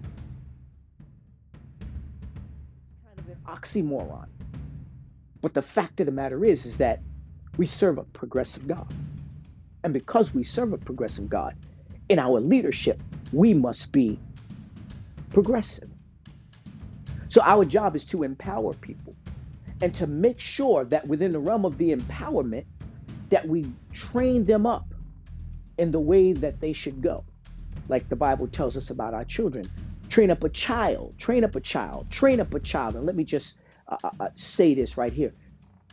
Kind 3.04 3.18
of 3.18 3.28
an 3.28 3.38
oxymoron. 3.46 4.28
But 5.42 5.52
the 5.52 5.62
fact 5.62 6.00
of 6.00 6.06
the 6.06 6.12
matter 6.12 6.44
is, 6.44 6.64
is 6.64 6.78
that 6.78 7.00
we 7.56 7.66
serve 7.66 7.98
a 7.98 8.04
progressive 8.04 8.66
God. 8.66 8.92
And 9.82 9.92
because 9.92 10.34
we 10.34 10.44
serve 10.44 10.72
a 10.72 10.78
progressive 10.78 11.28
God, 11.28 11.54
in 12.08 12.18
our 12.18 12.40
leadership, 12.40 13.00
we 13.32 13.54
must 13.54 13.92
be 13.92 14.18
progressive. 15.34 15.90
So 17.28 17.42
our 17.42 17.64
job 17.64 17.96
is 17.96 18.06
to 18.06 18.22
empower 18.22 18.72
people 18.74 19.14
and 19.82 19.92
to 19.96 20.06
make 20.06 20.40
sure 20.40 20.84
that 20.84 21.06
within 21.06 21.32
the 21.32 21.40
realm 21.40 21.64
of 21.64 21.76
the 21.76 21.94
empowerment 21.94 22.64
that 23.30 23.46
we 23.46 23.66
train 23.92 24.44
them 24.44 24.64
up 24.64 24.94
in 25.76 25.90
the 25.90 25.98
way 25.98 26.32
that 26.32 26.60
they 26.60 26.72
should 26.72 27.02
go. 27.02 27.24
Like 27.88 28.08
the 28.08 28.16
bible 28.16 28.46
tells 28.46 28.76
us 28.76 28.90
about 28.90 29.12
our 29.12 29.24
children 29.24 29.68
train 30.08 30.30
up 30.30 30.44
a 30.44 30.48
child 30.48 31.14
train 31.18 31.42
up 31.42 31.56
a 31.56 31.60
child 31.60 32.08
train 32.10 32.40
up 32.40 32.54
a 32.54 32.60
child. 32.60 32.94
And 32.94 33.04
let 33.04 33.16
me 33.16 33.24
just 33.24 33.58
uh, 33.88 33.96
uh, 34.04 34.10
uh 34.20 34.28
say 34.36 34.74
this 34.74 34.96
right 34.96 35.12
here. 35.12 35.34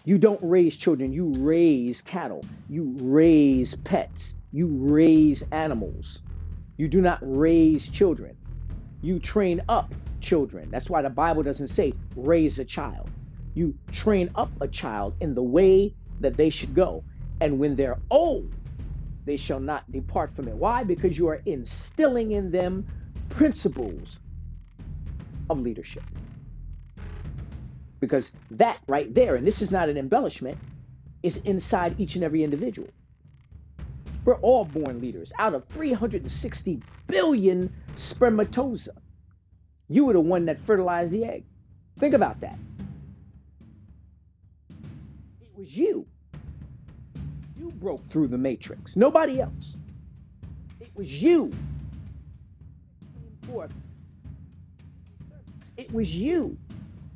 You 0.05 0.19
don't 0.19 0.39
raise 0.43 0.77
children 0.77 1.11
you 1.11 1.33
raise 1.37 2.01
cattle 2.01 2.45
you 2.69 2.95
raise 3.01 3.73
pets 3.73 4.35
you 4.51 4.67
raise 4.67 5.41
animals. 5.51 6.21
You 6.77 6.87
do 6.87 7.01
not 7.01 7.19
raise 7.21 7.89
children 7.89 8.37
You 9.01 9.19
train 9.19 9.61
up 9.69 9.95
children. 10.21 10.71
That's 10.71 10.89
why 10.89 11.03
the 11.03 11.11
Bible 11.11 11.43
doesn't 11.43 11.69
say 11.69 11.99
raise 12.15 12.59
a 12.59 12.65
child. 12.65 13.09
You 13.55 13.75
train 13.91 14.31
up 14.35 14.53
a 14.61 14.69
child 14.69 15.15
in 15.21 15.35
the 15.35 15.43
way 15.43 15.95
that 16.21 16.37
they 16.37 16.51
should 16.51 16.75
go. 16.75 17.05
And 17.41 17.59
when 17.59 17.77
they're 17.77 17.99
old, 18.11 18.53
they 19.25 19.37
shall 19.37 19.59
not 19.61 19.91
depart 19.91 20.31
from 20.35 20.47
it. 20.49 20.57
Why? 20.57 20.83
Because 20.83 21.17
you 21.17 21.29
are 21.29 21.41
instilling 21.45 22.31
in 22.31 22.51
them 22.51 22.85
principles 23.29 24.19
of 25.49 25.59
leadership. 25.59 26.05
Because 28.01 28.33
that 28.51 28.79
right 28.87 29.13
there, 29.13 29.35
and 29.35 29.47
this 29.47 29.61
is 29.61 29.71
not 29.71 29.89
an 29.89 29.97
embellishment, 29.97 30.59
is 31.23 31.37
inside 31.37 31.95
each 31.97 32.15
and 32.15 32.23
every 32.23 32.43
individual. 32.43 32.93
We're 34.23 34.35
all 34.35 34.65
born 34.65 35.01
leaders. 35.01 35.31
Out 35.39 35.53
of 35.53 35.65
360 35.65 36.81
billion 37.07 37.73
spermatozoa, 37.95 38.93
you 39.87 40.05
were 40.05 40.13
the 40.13 40.19
one 40.19 40.45
that 40.45 40.59
fertilized 40.59 41.11
the 41.11 41.25
egg. 41.25 41.43
Think 41.99 42.13
about 42.13 42.39
that. 42.41 42.57
It 45.41 45.49
was 45.55 45.75
you. 45.75 46.05
You 47.57 47.71
broke 47.71 48.05
through 48.05 48.27
the 48.27 48.37
matrix, 48.37 48.95
nobody 48.95 49.41
else. 49.41 49.75
It 50.79 50.89
was 50.95 51.21
you. 51.21 51.51
It 55.77 55.91
was 55.91 56.15
you 56.15 56.57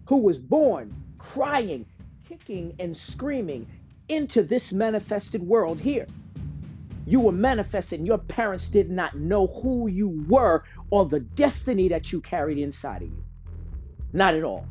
who 0.08 0.18
was 0.18 0.38
born 0.38 0.94
crying, 1.18 1.86
kicking, 2.28 2.76
and 2.80 2.96
screaming 2.96 3.68
into 4.10 4.44
this 4.44 4.74
manifested 4.74 5.42
world 5.42 5.80
here. 5.80 6.08
You 7.06 7.20
were 7.20 7.32
manifesting. 7.32 8.06
Your 8.06 8.18
parents 8.18 8.70
did 8.70 8.90
not 8.90 9.16
know 9.16 9.46
who 9.48 9.88
you 9.88 10.26
were 10.28 10.64
or 10.90 11.06
the 11.06 11.20
destiny 11.20 11.90
that 11.90 12.12
you 12.12 12.22
carried 12.22 12.58
inside 12.58 13.04
of 13.04 13.10
you. 13.10 13.24
Not 14.12 14.34
at 14.34 14.44
all. 14.44 14.66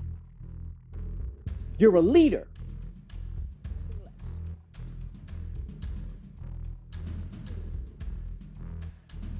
You're 1.79 1.95
a 1.97 2.00
leader. 2.00 2.49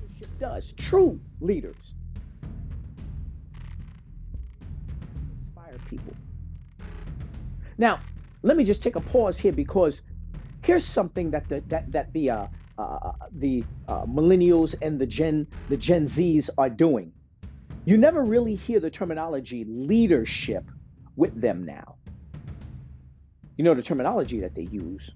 Leadership 0.03 0.39
does. 0.39 0.73
True 0.73 1.21
leaders 1.41 1.95
inspire 5.31 5.79
people. 5.89 6.15
Now, 7.79 8.01
let 8.43 8.57
me 8.57 8.65
just 8.65 8.83
take 8.83 8.97
a 8.97 9.01
pause 9.01 9.39
here 9.39 9.53
because 9.53 10.03
here's 10.63 10.85
something 10.85 11.31
that 11.33 11.49
the 11.49 11.61
that 11.69 11.91
that 11.93 12.13
the 12.13 12.31
uh, 12.31 12.47
uh, 12.79 13.13
the 13.33 13.65
uh, 13.89 14.05
millennials 14.05 14.75
and 14.81 14.99
the 14.99 15.07
Gen 15.07 15.47
the 15.69 15.77
Gen 15.77 16.07
Zs 16.07 16.51
are 16.59 16.71
doing. 16.71 17.13
You 17.85 17.97
never 17.97 18.23
really 18.23 18.55
hear 18.55 18.81
the 18.81 18.91
terminology 18.91 19.65
leadership 19.65 20.65
with 21.17 21.39
them 21.39 21.65
now. 21.65 21.97
You 23.57 23.65
know 23.65 23.75
the 23.75 23.83
terminology 23.83 24.41
that 24.41 24.55
they 24.55 24.63
use. 24.63 25.11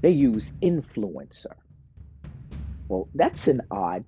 They 0.00 0.10
use 0.10 0.52
influencer. 0.62 1.54
Well, 2.88 3.08
that's 3.14 3.46
an 3.48 3.62
odd 3.70 4.04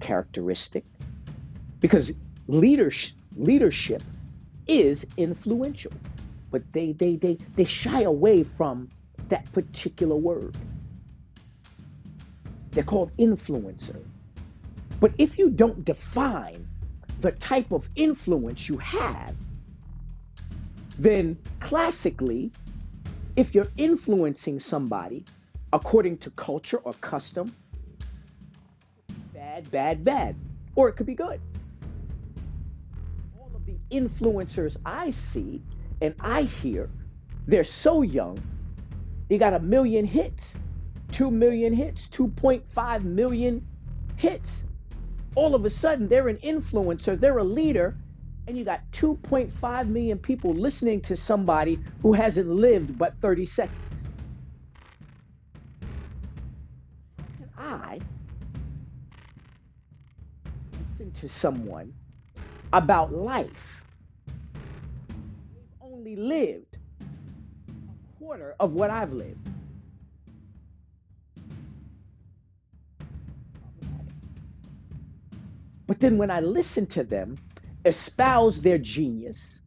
characteristic 0.00 0.84
because 1.80 2.14
leadership 2.46 3.16
leadership 3.36 4.02
is 4.66 5.06
influential, 5.16 5.92
but 6.50 6.62
they 6.72 6.92
they 6.92 7.16
they 7.16 7.38
they 7.56 7.64
shy 7.64 8.02
away 8.02 8.44
from 8.44 8.88
that 9.28 9.50
particular 9.52 10.16
word. 10.16 10.56
They're 12.74 12.82
called 12.82 13.16
influencer. 13.18 14.02
But 15.00 15.12
if 15.18 15.38
you 15.38 15.50
don't 15.50 15.84
define 15.84 16.66
the 17.20 17.30
type 17.32 17.70
of 17.70 17.88
influence 17.94 18.68
you 18.68 18.78
have, 18.78 19.34
then 20.98 21.38
classically, 21.60 22.50
if 23.36 23.54
you're 23.54 23.68
influencing 23.76 24.58
somebody 24.58 25.24
according 25.72 26.18
to 26.18 26.30
culture 26.30 26.78
or 26.78 26.92
custom, 26.94 27.54
bad, 29.32 29.70
bad, 29.70 30.04
bad, 30.04 30.36
or 30.74 30.88
it 30.88 30.94
could 30.94 31.06
be 31.06 31.14
good. 31.14 31.40
All 33.38 33.50
of 33.54 33.64
the 33.66 33.76
influencers 33.90 34.76
I 34.84 35.10
see 35.10 35.62
and 36.00 36.14
I 36.18 36.42
hear, 36.42 36.90
they're 37.46 37.64
so 37.64 38.02
young, 38.02 38.38
they 39.28 39.38
got 39.38 39.54
a 39.54 39.60
million 39.60 40.04
hits 40.04 40.58
2 41.14 41.30
million 41.30 41.72
hits, 41.72 42.08
2.5 42.08 43.04
million 43.04 43.64
hits. 44.16 44.66
All 45.36 45.54
of 45.54 45.64
a 45.64 45.70
sudden, 45.70 46.08
they're 46.08 46.26
an 46.26 46.38
influencer, 46.38 47.18
they're 47.18 47.38
a 47.38 47.44
leader, 47.44 47.96
and 48.48 48.58
you 48.58 48.64
got 48.64 48.80
2.5 48.90 49.88
million 49.88 50.18
people 50.18 50.52
listening 50.52 51.00
to 51.02 51.16
somebody 51.16 51.78
who 52.02 52.12
hasn't 52.14 52.48
lived 52.48 52.98
but 52.98 53.14
30 53.20 53.46
seconds. 53.46 54.08
Can 57.16 57.48
I 57.56 58.00
listen 60.72 61.12
to 61.12 61.28
someone 61.28 61.94
about 62.72 63.12
life? 63.12 63.84
They've 65.06 65.64
only 65.80 66.16
lived 66.16 66.76
a 67.00 68.18
quarter 68.18 68.56
of 68.58 68.74
what 68.74 68.90
I've 68.90 69.12
lived. 69.12 69.53
But 75.86 76.00
then 76.00 76.18
when 76.18 76.30
I 76.30 76.40
listen 76.40 76.86
to 76.88 77.04
them 77.04 77.36
espouse 77.84 78.62
their 78.62 78.78
genius, 78.78 79.62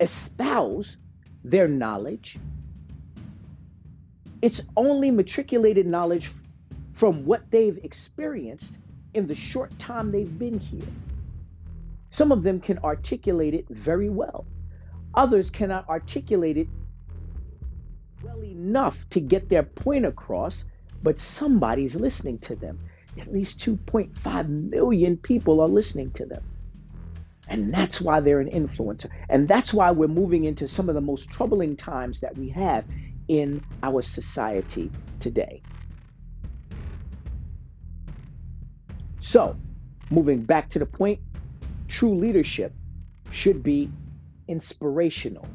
espouse 0.00 0.96
their 1.42 1.68
knowledge, 1.68 2.38
it's 4.42 4.62
only 4.76 5.10
matriculated 5.10 5.86
knowledge 5.86 6.30
from 6.92 7.24
what 7.24 7.50
they've 7.50 7.78
experienced 7.82 8.78
in 9.14 9.26
the 9.26 9.34
short 9.34 9.76
time 9.78 10.12
they've 10.12 10.38
been 10.38 10.58
here. 10.58 10.86
Some 12.10 12.30
of 12.30 12.42
them 12.42 12.60
can 12.60 12.78
articulate 12.78 13.54
it 13.54 13.66
very 13.68 14.10
well. 14.10 14.46
Others 15.14 15.50
cannot 15.50 15.88
articulate 15.88 16.58
it 16.58 16.68
well 18.22 18.42
enough 18.44 19.08
to 19.10 19.20
get 19.20 19.48
their 19.48 19.62
point 19.62 20.04
across, 20.04 20.66
but 21.02 21.18
somebody's 21.18 21.94
listening 21.94 22.38
to 22.40 22.54
them. 22.54 22.78
At 23.18 23.32
least 23.32 23.60
2.5 23.62 24.48
million 24.48 25.16
people 25.18 25.60
are 25.60 25.68
listening 25.68 26.12
to 26.12 26.26
them. 26.26 26.42
And 27.48 27.72
that's 27.72 28.00
why 28.00 28.20
they're 28.20 28.40
an 28.40 28.50
influencer. 28.50 29.10
And 29.28 29.46
that's 29.48 29.72
why 29.74 29.90
we're 29.92 30.08
moving 30.08 30.44
into 30.44 30.66
some 30.68 30.88
of 30.88 30.94
the 30.94 31.00
most 31.02 31.30
troubling 31.30 31.76
times 31.76 32.20
that 32.20 32.36
we 32.36 32.50
have 32.50 32.86
in 33.28 33.64
our 33.82 34.02
society 34.02 34.94
today. 35.20 35.64
So, 39.20 39.56
moving 40.10 40.44
back 40.44 40.70
to 40.70 40.78
the 40.78 40.86
point, 40.86 41.20
true 41.88 42.16
leadership 42.18 42.74
should 43.30 43.62
be 43.62 43.94
inspirational, 44.48 45.54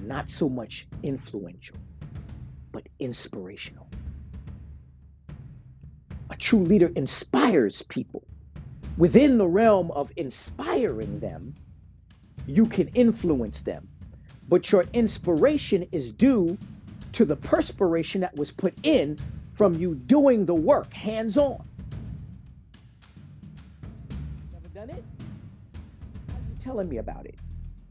not 0.00 0.30
so 0.30 0.48
much 0.48 0.88
influential, 1.02 1.78
but 2.72 2.88
inspirational. 2.98 3.87
A 6.30 6.36
true 6.36 6.60
leader 6.60 6.90
inspires 6.94 7.82
people. 7.82 8.22
Within 8.96 9.38
the 9.38 9.46
realm 9.46 9.90
of 9.90 10.10
inspiring 10.16 11.20
them, 11.20 11.54
you 12.46 12.66
can 12.66 12.88
influence 12.88 13.62
them. 13.62 13.88
But 14.48 14.70
your 14.72 14.84
inspiration 14.92 15.88
is 15.92 16.10
due 16.10 16.58
to 17.12 17.24
the 17.24 17.36
perspiration 17.36 18.22
that 18.22 18.36
was 18.36 18.50
put 18.50 18.74
in 18.82 19.18
from 19.54 19.74
you 19.74 19.94
doing 19.94 20.46
the 20.46 20.54
work 20.54 20.92
hands 20.92 21.36
on. 21.36 21.64
Never 24.52 24.68
done 24.68 24.90
it? 24.90 25.04
How 26.28 26.34
are 26.34 26.50
you 26.50 26.56
telling 26.62 26.88
me 26.88 26.98
about 26.98 27.26
it? 27.26 27.34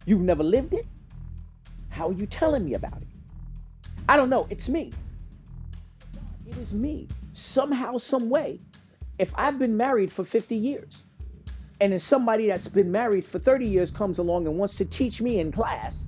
You've 0.06 0.22
never 0.22 0.44
lived 0.44 0.74
it? 0.74 0.86
How 1.90 2.10
are 2.10 2.14
you 2.14 2.26
telling 2.26 2.66
me 2.66 2.74
about 2.74 3.02
it? 3.02 3.08
I 4.08 4.18
don't 4.18 4.30
know. 4.30 4.48
It's 4.50 4.70
me. 4.70 4.92
It 6.48 6.58
is 6.58 6.74
me 6.74 7.08
somehow, 7.38 7.98
some 7.98 8.30
way, 8.30 8.60
if 9.20 9.32
I've 9.36 9.60
been 9.60 9.78
married 9.78 10.12
for 10.12 10.24
50 10.24 10.56
years 10.56 11.04
and 11.80 11.92
then 11.94 12.00
somebody 12.00 12.48
that's 12.48 12.68
been 12.68 12.92
married 12.92 13.26
for 13.26 13.40
30 13.40 13.68
years 13.68 13.92
comes 13.92 14.18
along 14.18 14.48
and 14.48 14.58
wants 14.58 14.76
to 14.78 14.86
teach 14.86 15.22
me 15.22 15.40
in 15.40 15.52
class 15.52 16.08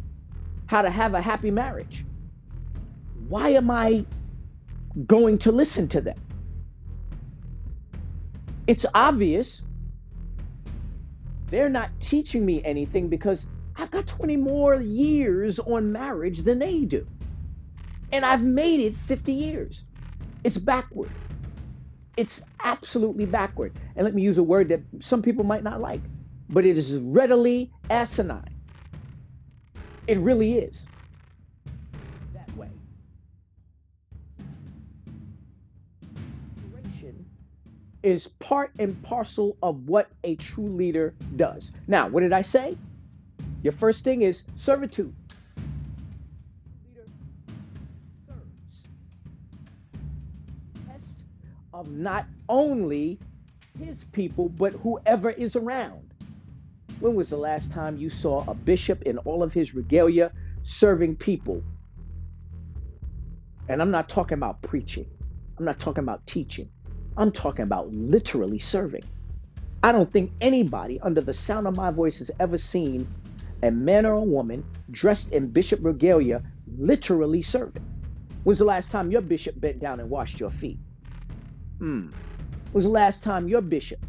how 0.65 0.81
to 0.81 0.89
have 0.89 1.13
a 1.13 1.21
happy 1.21 1.51
marriage, 1.51 2.05
why 3.27 3.49
am 3.49 3.69
I 3.69 4.05
going 5.05 5.37
to 5.39 5.51
listen 5.51 5.87
to 5.89 6.01
them? 6.01 6.19
It's 8.67 8.85
obvious 8.93 9.63
they're 11.49 11.69
not 11.69 11.89
teaching 11.99 12.45
me 12.45 12.63
anything 12.63 13.07
because 13.07 13.47
I've 13.75 13.89
got 13.89 14.05
20 14.07 14.37
more 14.37 14.75
years 14.75 15.57
on 15.59 15.91
marriage 15.91 16.39
than 16.39 16.59
they 16.59 16.81
do. 16.81 17.07
And 18.11 18.25
I've 18.25 18.43
made 18.43 18.79
it 18.79 18.95
50 18.95 19.33
years. 19.33 19.83
It's 20.43 20.57
backward. 20.57 21.11
It's 22.17 22.41
absolutely 22.63 23.25
backward. 23.25 23.73
And 23.95 24.05
let 24.05 24.13
me 24.13 24.21
use 24.21 24.37
a 24.37 24.43
word 24.43 24.69
that 24.69 24.81
some 24.99 25.21
people 25.21 25.43
might 25.43 25.63
not 25.63 25.79
like, 25.81 26.01
but 26.49 26.65
it 26.65 26.77
is 26.77 26.99
readily 26.99 27.71
asinine. 27.89 28.55
It 30.07 30.19
really 30.19 30.57
is 30.57 30.87
that 32.33 32.55
way. 32.57 32.69
Is 38.01 38.27
part 38.27 38.71
and 38.79 39.01
parcel 39.03 39.57
of 39.61 39.87
what 39.87 40.09
a 40.23 40.35
true 40.35 40.69
leader 40.69 41.13
does. 41.35 41.71
Now, 41.85 42.07
what 42.07 42.21
did 42.21 42.31
I 42.33 42.43
say? 42.43 42.77
Your 43.61 43.73
first 43.73 44.05
thing 44.05 44.21
is 44.21 44.45
servitude. 44.55 45.13
Not 51.89 52.25
only 52.47 53.19
his 53.77 54.03
people, 54.05 54.49
but 54.49 54.73
whoever 54.73 55.29
is 55.29 55.55
around. 55.55 56.13
When 56.99 57.15
was 57.15 57.29
the 57.29 57.37
last 57.37 57.71
time 57.71 57.97
you 57.97 58.09
saw 58.09 58.43
a 58.47 58.53
bishop 58.53 59.03
in 59.03 59.17
all 59.19 59.41
of 59.41 59.53
his 59.53 59.73
regalia 59.73 60.31
serving 60.63 61.15
people? 61.15 61.63
And 63.67 63.81
I'm 63.81 63.91
not 63.91 64.09
talking 64.09 64.37
about 64.37 64.61
preaching, 64.61 65.05
I'm 65.57 65.65
not 65.65 65.79
talking 65.79 66.03
about 66.03 66.25
teaching, 66.25 66.69
I'm 67.15 67.31
talking 67.31 67.63
about 67.63 67.91
literally 67.93 68.59
serving. 68.59 69.03
I 69.81 69.93
don't 69.93 70.11
think 70.11 70.31
anybody 70.41 70.99
under 70.99 71.21
the 71.21 71.33
sound 71.33 71.67
of 71.67 71.77
my 71.77 71.91
voice 71.91 72.19
has 72.19 72.31
ever 72.39 72.57
seen 72.57 73.07
a 73.63 73.71
man 73.71 74.05
or 74.05 74.13
a 74.13 74.21
woman 74.21 74.65
dressed 74.91 75.31
in 75.31 75.47
bishop 75.47 75.79
regalia 75.83 76.41
literally 76.77 77.41
serving. 77.41 77.85
When's 78.43 78.59
the 78.59 78.65
last 78.65 78.91
time 78.91 79.11
your 79.11 79.21
bishop 79.21 79.59
bent 79.59 79.79
down 79.79 79.99
and 79.99 80.09
washed 80.09 80.39
your 80.39 80.49
feet? 80.49 80.79
Hmm. 81.79 82.09
Was 82.73 82.83
the 82.83 82.91
last 82.91 83.23
time 83.23 83.47
your 83.47 83.61
bishop 83.61 83.99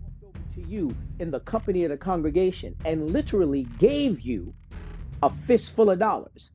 walked 0.00 0.22
over 0.36 0.54
to 0.54 0.60
you 0.68 0.94
in 1.18 1.32
the 1.32 1.40
company 1.40 1.82
of 1.84 1.90
the 1.90 1.96
congregation 1.96 2.76
and 2.84 3.10
literally 3.10 3.64
gave 3.78 4.20
you 4.20 4.54
a 5.24 5.28
fistful 5.30 5.90
of 5.90 5.98
dollars 5.98 6.50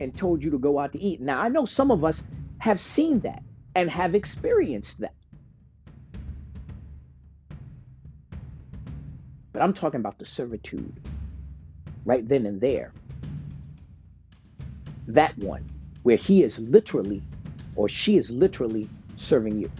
and 0.00 0.14
told 0.16 0.44
you 0.44 0.50
to 0.50 0.58
go 0.58 0.78
out 0.78 0.92
to 0.92 1.00
eat? 1.00 1.20
Now, 1.20 1.40
I 1.40 1.48
know 1.48 1.64
some 1.64 1.90
of 1.90 2.04
us 2.04 2.24
have 2.58 2.78
seen 2.78 3.20
that 3.20 3.42
and 3.74 3.90
have 3.90 4.14
experienced 4.14 5.00
that. 5.00 5.14
But 9.52 9.62
I'm 9.62 9.72
talking 9.72 10.00
about 10.00 10.18
the 10.18 10.26
servitude 10.26 11.00
right 12.04 12.28
then 12.28 12.44
and 12.44 12.60
there. 12.60 12.92
That 15.08 15.36
one 15.38 15.64
where 16.02 16.16
he 16.16 16.42
is 16.42 16.58
literally 16.58 17.22
or 17.76 17.88
she 17.88 18.16
is 18.16 18.30
literally 18.30 18.88
serving 19.16 19.58
you. 19.60 19.70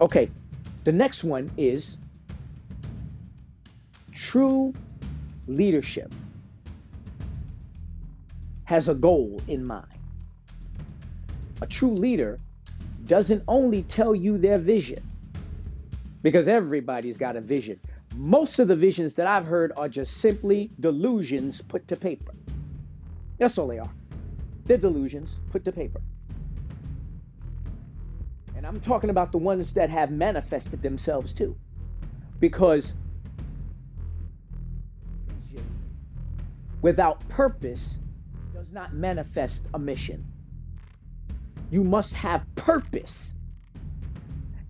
Okay, 0.00 0.30
the 0.84 0.92
next 0.92 1.24
one 1.24 1.50
is 1.56 1.96
true 4.12 4.72
leadership 5.46 6.12
has 8.64 8.88
a 8.88 8.94
goal 8.94 9.40
in 9.46 9.66
mind. 9.66 9.86
A 11.62 11.66
true 11.66 11.92
leader 11.92 12.38
doesn't 13.06 13.42
only 13.46 13.82
tell 13.82 14.14
you 14.14 14.38
their 14.38 14.58
vision, 14.58 15.02
because 16.22 16.48
everybody's 16.48 17.16
got 17.16 17.36
a 17.36 17.40
vision. 17.40 17.78
Most 18.16 18.58
of 18.58 18.66
the 18.66 18.74
visions 18.74 19.14
that 19.14 19.26
I've 19.26 19.46
heard 19.46 19.72
are 19.76 19.88
just 19.88 20.16
simply 20.16 20.70
delusions 20.80 21.62
put 21.62 21.86
to 21.88 21.96
paper. 21.96 22.32
That's 23.38 23.56
all 23.58 23.68
they 23.68 23.78
are. 23.78 23.90
They're 24.64 24.78
delusions 24.78 25.36
put 25.50 25.64
to 25.66 25.72
paper. 25.72 26.00
I'm 28.66 28.80
talking 28.80 29.10
about 29.10 29.30
the 29.30 29.38
ones 29.38 29.74
that 29.74 29.90
have 29.90 30.10
manifested 30.10 30.82
themselves 30.82 31.32
too. 31.32 31.56
Because 32.40 32.94
without 36.82 37.26
purpose 37.28 37.98
does 38.52 38.72
not 38.72 38.92
manifest 38.92 39.66
a 39.72 39.78
mission. 39.78 40.24
You 41.70 41.84
must 41.84 42.16
have 42.16 42.42
purpose. 42.56 43.34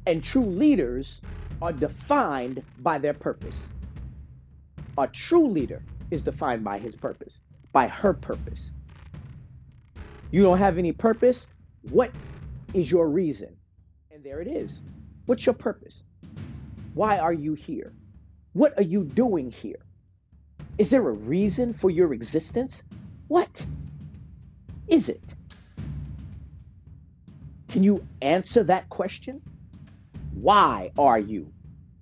And 0.07 0.23
true 0.23 0.45
leaders 0.45 1.23
are 1.63 1.73
defined 1.73 2.63
by 2.79 2.99
their 2.99 3.15
purpose. 3.15 3.67
A 4.99 5.07
true 5.07 5.49
leader 5.49 5.83
is 6.11 6.23
defined 6.23 6.63
by 6.63 6.79
his 6.79 6.95
purpose, 6.95 7.41
by 7.73 7.89
her 7.89 8.13
purpose. 8.13 8.75
You 10.31 10.43
don't 10.43 10.59
have 10.59 10.77
any 10.77 10.93
purpose? 10.93 11.47
What 11.91 12.11
is 12.75 12.91
your 12.91 13.09
reason? 13.09 13.56
There 14.27 14.41
it 14.41 14.49
is. 14.49 14.81
What's 15.27 15.47
your 15.47 15.55
purpose? 15.55 16.03
Why 16.95 17.19
are 17.19 17.33
you 17.33 17.55
here? 17.55 17.93
What 18.55 18.77
are 18.77 18.83
you 18.83 19.05
doing 19.05 19.53
here? 19.53 19.79
Is 20.79 20.91
there 20.91 21.09
a 21.09 21.12
reason 21.12 21.75
for 21.75 21.91
your 21.91 22.12
existence? 22.12 22.83
What 23.29 23.65
is 24.89 25.09
it? 25.11 25.23
Can 27.69 27.85
you 27.85 28.05
answer 28.21 28.65
that 28.65 28.89
question? 28.89 29.43
Why 30.35 30.91
are 30.99 31.21
you? 31.21 31.53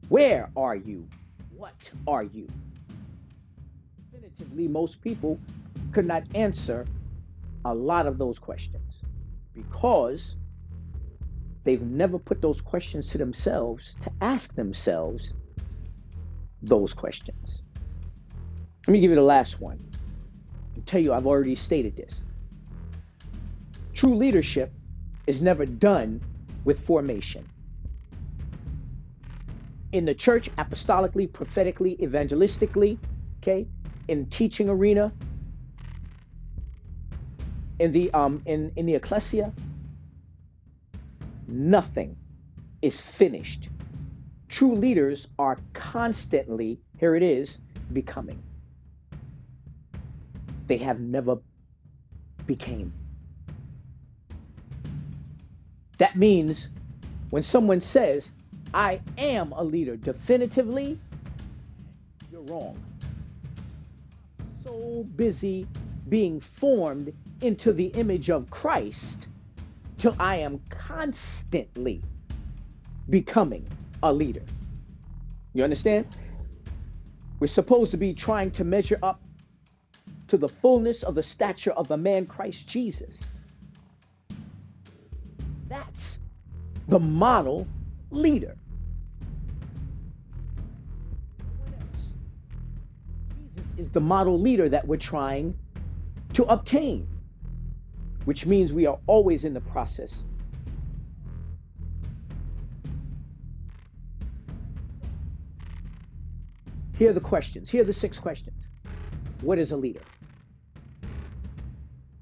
Where 0.09 0.49
are 0.57 0.77
you? 0.77 1.07
What 1.55 1.93
are 2.07 2.25
you? 2.25 2.49
Definitively, 4.11 4.67
most 4.67 5.03
people 5.03 5.39
could 5.93 6.07
not 6.07 6.23
answer 6.35 6.87
a 7.67 7.75
lot 7.75 8.07
of 8.07 8.17
those 8.17 8.39
questions 8.39 9.03
because 9.53 10.37
they've 11.65 11.83
never 11.83 12.19
put 12.19 12.41
those 12.41 12.61
questions 12.61 13.11
to 13.11 13.19
themselves 13.19 13.97
to 14.03 14.11
ask 14.21 14.55
themselves 14.55 15.33
those 16.63 16.95
questions. 16.95 17.63
Let 18.87 18.93
me 18.93 19.01
give 19.01 19.11
you 19.11 19.17
the 19.17 19.23
last 19.23 19.61
one. 19.61 19.83
I'll 20.77 20.83
tell 20.83 21.01
you, 21.01 21.13
I've 21.13 21.27
already 21.27 21.55
stated 21.55 21.97
this. 21.97 22.23
True 23.95 24.15
leadership 24.15 24.73
is 25.27 25.43
never 25.43 25.65
done 25.65 26.21
with 26.65 26.85
formation. 26.85 27.47
In 29.93 30.05
the 30.05 30.15
church, 30.15 30.51
apostolically, 30.57 31.33
prophetically, 31.33 31.97
evangelistically, 31.97 32.99
okay, 33.43 33.67
in 34.09 34.27
teaching 34.27 34.69
arena, 34.69 35.13
in 37.79 37.93
the 37.93 38.13
um 38.13 38.43
in, 38.47 38.73
in 38.77 38.87
the 38.87 38.95
ecclesia, 38.95 39.53
Nothing 41.47 42.17
is 42.83 43.01
finished. 43.01 43.69
True 44.49 44.75
leaders 44.75 45.29
are 45.39 45.59
constantly, 45.73 46.81
here 46.99 47.15
it 47.15 47.23
is, 47.23 47.59
becoming. 47.93 48.43
They 50.67 50.79
have 50.79 51.01
never 51.01 51.39
became. 52.47 52.93
That 55.99 56.17
means 56.17 56.71
when 57.31 57.43
someone 57.43 57.81
says, 57.81 58.31
I 58.73 59.01
am 59.19 59.53
a 59.53 59.63
leader, 59.63 59.97
definitively, 59.97 60.99
you're 62.33 62.43
wrong. 62.43 62.77
So 64.65 65.05
busy 65.17 65.67
being 66.09 66.41
formed 66.41 67.13
into 67.41 67.73
the 67.73 67.87
image 67.87 68.31
of 68.31 68.51
Christ 68.51 69.29
till 69.99 70.17
I 70.19 70.37
am 70.37 70.61
constantly 70.69 72.03
becoming 73.09 73.67
a 74.03 74.13
leader. 74.13 74.43
You 75.53 75.65
understand? 75.65 76.07
We're 77.41 77.47
supposed 77.47 77.93
to 77.93 77.97
be 77.97 78.15
trying 78.15 78.53
to 78.53 78.65
measure 78.65 78.99
up 79.03 79.21
to 80.29 80.37
the 80.37 80.49
fullness 80.49 81.03
of 81.03 81.15
the 81.15 81.23
stature 81.23 81.73
of 81.73 81.89
the 81.89 81.97
man 81.97 82.27
Christ 82.27 82.69
Jesus. 82.69 83.25
That's 85.69 86.21
the 86.89 87.01
model 87.01 87.67
leader. 88.11 88.57
Jesus 93.55 93.73
is 93.79 93.91
the 93.91 94.01
model 94.01 94.39
leader 94.39 94.69
that 94.69 94.87
we're 94.87 94.97
trying 94.97 95.57
to 96.35 96.45
obtain 96.45 97.07
which 98.25 98.47
means 98.47 98.73
we 98.73 98.87
are 98.87 98.99
always 99.07 99.45
in 99.45 99.55
the 99.55 99.61
process. 99.61 100.25
Here 106.97 107.11
are 107.11 107.15
the 107.15 107.21
questions. 107.21 107.71
Here 107.71 107.83
are 107.83 107.87
the 107.87 107.93
six 107.93 108.19
questions. 108.19 108.71
What 109.41 109.59
is 109.59 109.73
a 109.73 109.77
leader? 109.77 110.03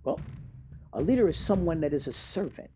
Well, 0.03 0.19
a 0.93 1.01
leader 1.01 1.29
is 1.29 1.37
someone 1.37 1.81
that 1.83 1.93
is 1.93 2.09
a 2.09 2.13
servant, 2.13 2.71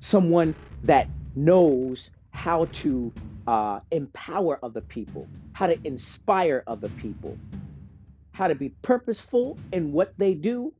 someone 0.00 0.54
that 0.84 1.08
knows 1.34 2.10
how 2.30 2.66
to 2.66 3.12
uh, 3.46 3.80
empower 3.90 4.58
other 4.62 4.80
people, 4.80 5.26
how 5.52 5.66
to 5.66 5.78
inspire 5.84 6.62
other 6.66 6.88
people, 6.88 7.38
how 8.32 8.48
to 8.48 8.54
be 8.54 8.68
purposeful 8.82 9.58
in 9.72 9.92
what 9.92 10.12
they 10.18 10.34
do, 10.34 10.72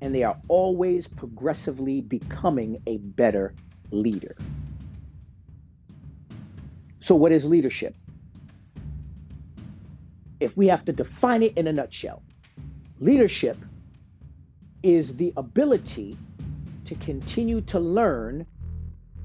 and 0.00 0.14
they 0.14 0.22
are 0.22 0.36
always 0.48 1.06
progressively 1.08 2.00
becoming 2.00 2.82
a 2.86 2.98
better 2.98 3.54
leader. 3.90 4.36
So, 7.00 7.14
what 7.14 7.32
is 7.32 7.44
leadership? 7.44 7.94
If 10.40 10.56
we 10.56 10.68
have 10.68 10.84
to 10.86 10.92
define 10.92 11.42
it 11.42 11.56
in 11.56 11.66
a 11.66 11.72
nutshell, 11.72 12.22
leadership 12.98 13.56
is 14.82 15.16
the 15.16 15.32
ability 15.36 16.16
to 16.86 16.94
continue 16.96 17.60
to 17.62 17.80
learn 17.80 18.46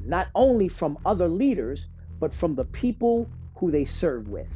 not 0.04 0.28
only 0.34 0.70
from 0.70 0.98
other 1.06 1.28
leaders, 1.28 1.88
but 2.20 2.34
from 2.34 2.56
the 2.56 2.66
people 2.66 3.30
who 3.56 3.72
they 3.72 3.86
serve 3.86 4.28
with 4.28 4.48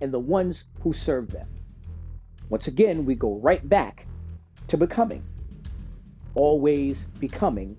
and 0.00 0.12
the 0.12 0.18
ones 0.18 0.64
who 0.80 0.92
serve 0.92 1.30
them. 1.30 1.48
Once 2.48 2.66
again, 2.66 3.04
we 3.06 3.14
go 3.14 3.36
right 3.36 3.66
back 3.66 4.06
to 4.68 4.76
becoming. 4.76 5.24
Always 6.34 7.04
becoming, 7.18 7.76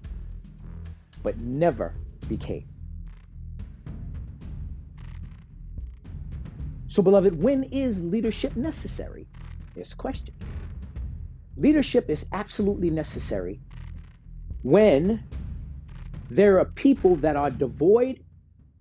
but 1.23 1.39
never 1.39 1.93
became. 2.27 2.67
So, 6.87 7.01
beloved, 7.01 7.41
when 7.41 7.63
is 7.63 8.03
leadership 8.03 8.55
necessary? 8.55 9.27
The 9.75 9.93
question. 9.97 10.35
Leadership 11.57 12.09
is 12.09 12.27
absolutely 12.31 12.91
necessary 12.91 13.61
when 14.61 15.23
there 16.29 16.59
are 16.59 16.65
people 16.65 17.17
that 17.17 17.35
are 17.35 17.51
devoid 17.51 18.23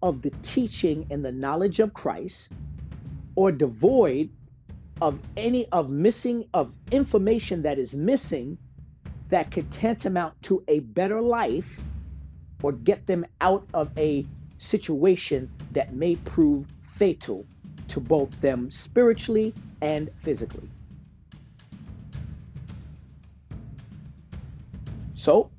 of 0.03 0.23
the 0.23 0.31
teaching 0.43 1.07
and 1.11 1.25
the 1.25 1.33
knowledge 1.33 1.81
of 1.81 1.95
Christ 1.95 2.53
or 3.35 3.53
devoid 3.53 4.31
of 5.03 5.19
any 5.37 5.67
of 5.73 5.91
missing 5.91 6.45
of 6.55 6.73
information 6.93 7.63
that 7.63 7.77
is 7.77 7.93
missing 7.93 8.57
that 9.31 9.51
could 9.51 9.69
tantamount 9.73 10.41
to 10.45 10.63
a 10.69 10.79
better 10.79 11.21
life 11.21 11.67
or 12.63 12.71
get 12.71 13.05
them 13.05 13.27
out 13.41 13.67
of 13.75 13.91
a 13.99 14.25
situation 14.59 15.51
that 15.73 15.93
may 15.93 16.15
prove 16.15 16.65
fatal 16.95 17.45
to 17.89 17.99
both 17.99 18.31
them 18.41 18.71
spiritually 18.71 19.53
and 19.81 20.09
physically. 20.21 20.69
So, 25.17 25.51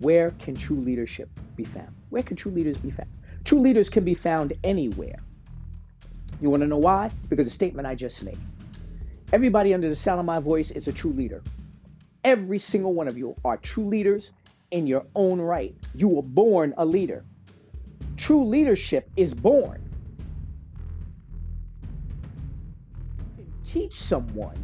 where 0.00 0.32
can 0.32 0.56
true 0.56 0.76
leadership 0.76 1.30
be 1.56 1.64
found? 1.64 1.94
Where 2.10 2.22
can 2.22 2.36
true 2.36 2.52
leaders 2.52 2.76
be 2.76 2.90
found? 2.90 3.08
True 3.44 3.60
leaders 3.60 3.88
can 3.88 4.04
be 4.04 4.14
found 4.14 4.52
anywhere. 4.62 5.16
You 6.42 6.50
want 6.50 6.62
to 6.62 6.66
know 6.66 6.78
why? 6.78 7.08
Because 7.28 7.46
the 7.46 7.52
statement 7.52 7.86
I 7.86 7.94
just 7.94 8.24
made. 8.24 8.36
Everybody 9.32 9.74
under 9.74 9.88
the 9.88 9.94
sound 9.94 10.18
of 10.18 10.26
my 10.26 10.40
voice 10.40 10.72
is 10.72 10.88
a 10.88 10.92
true 10.92 11.12
leader. 11.12 11.40
Every 12.24 12.58
single 12.58 12.92
one 12.92 13.06
of 13.06 13.16
you 13.16 13.36
are 13.44 13.56
true 13.56 13.84
leaders 13.84 14.32
in 14.72 14.88
your 14.88 15.06
own 15.14 15.40
right. 15.40 15.72
You 15.94 16.08
were 16.08 16.22
born 16.22 16.74
a 16.76 16.84
leader. 16.84 17.24
True 18.16 18.44
leadership 18.44 19.08
is 19.16 19.32
born. 19.32 19.80
Teach 23.64 23.94
someone 23.94 24.56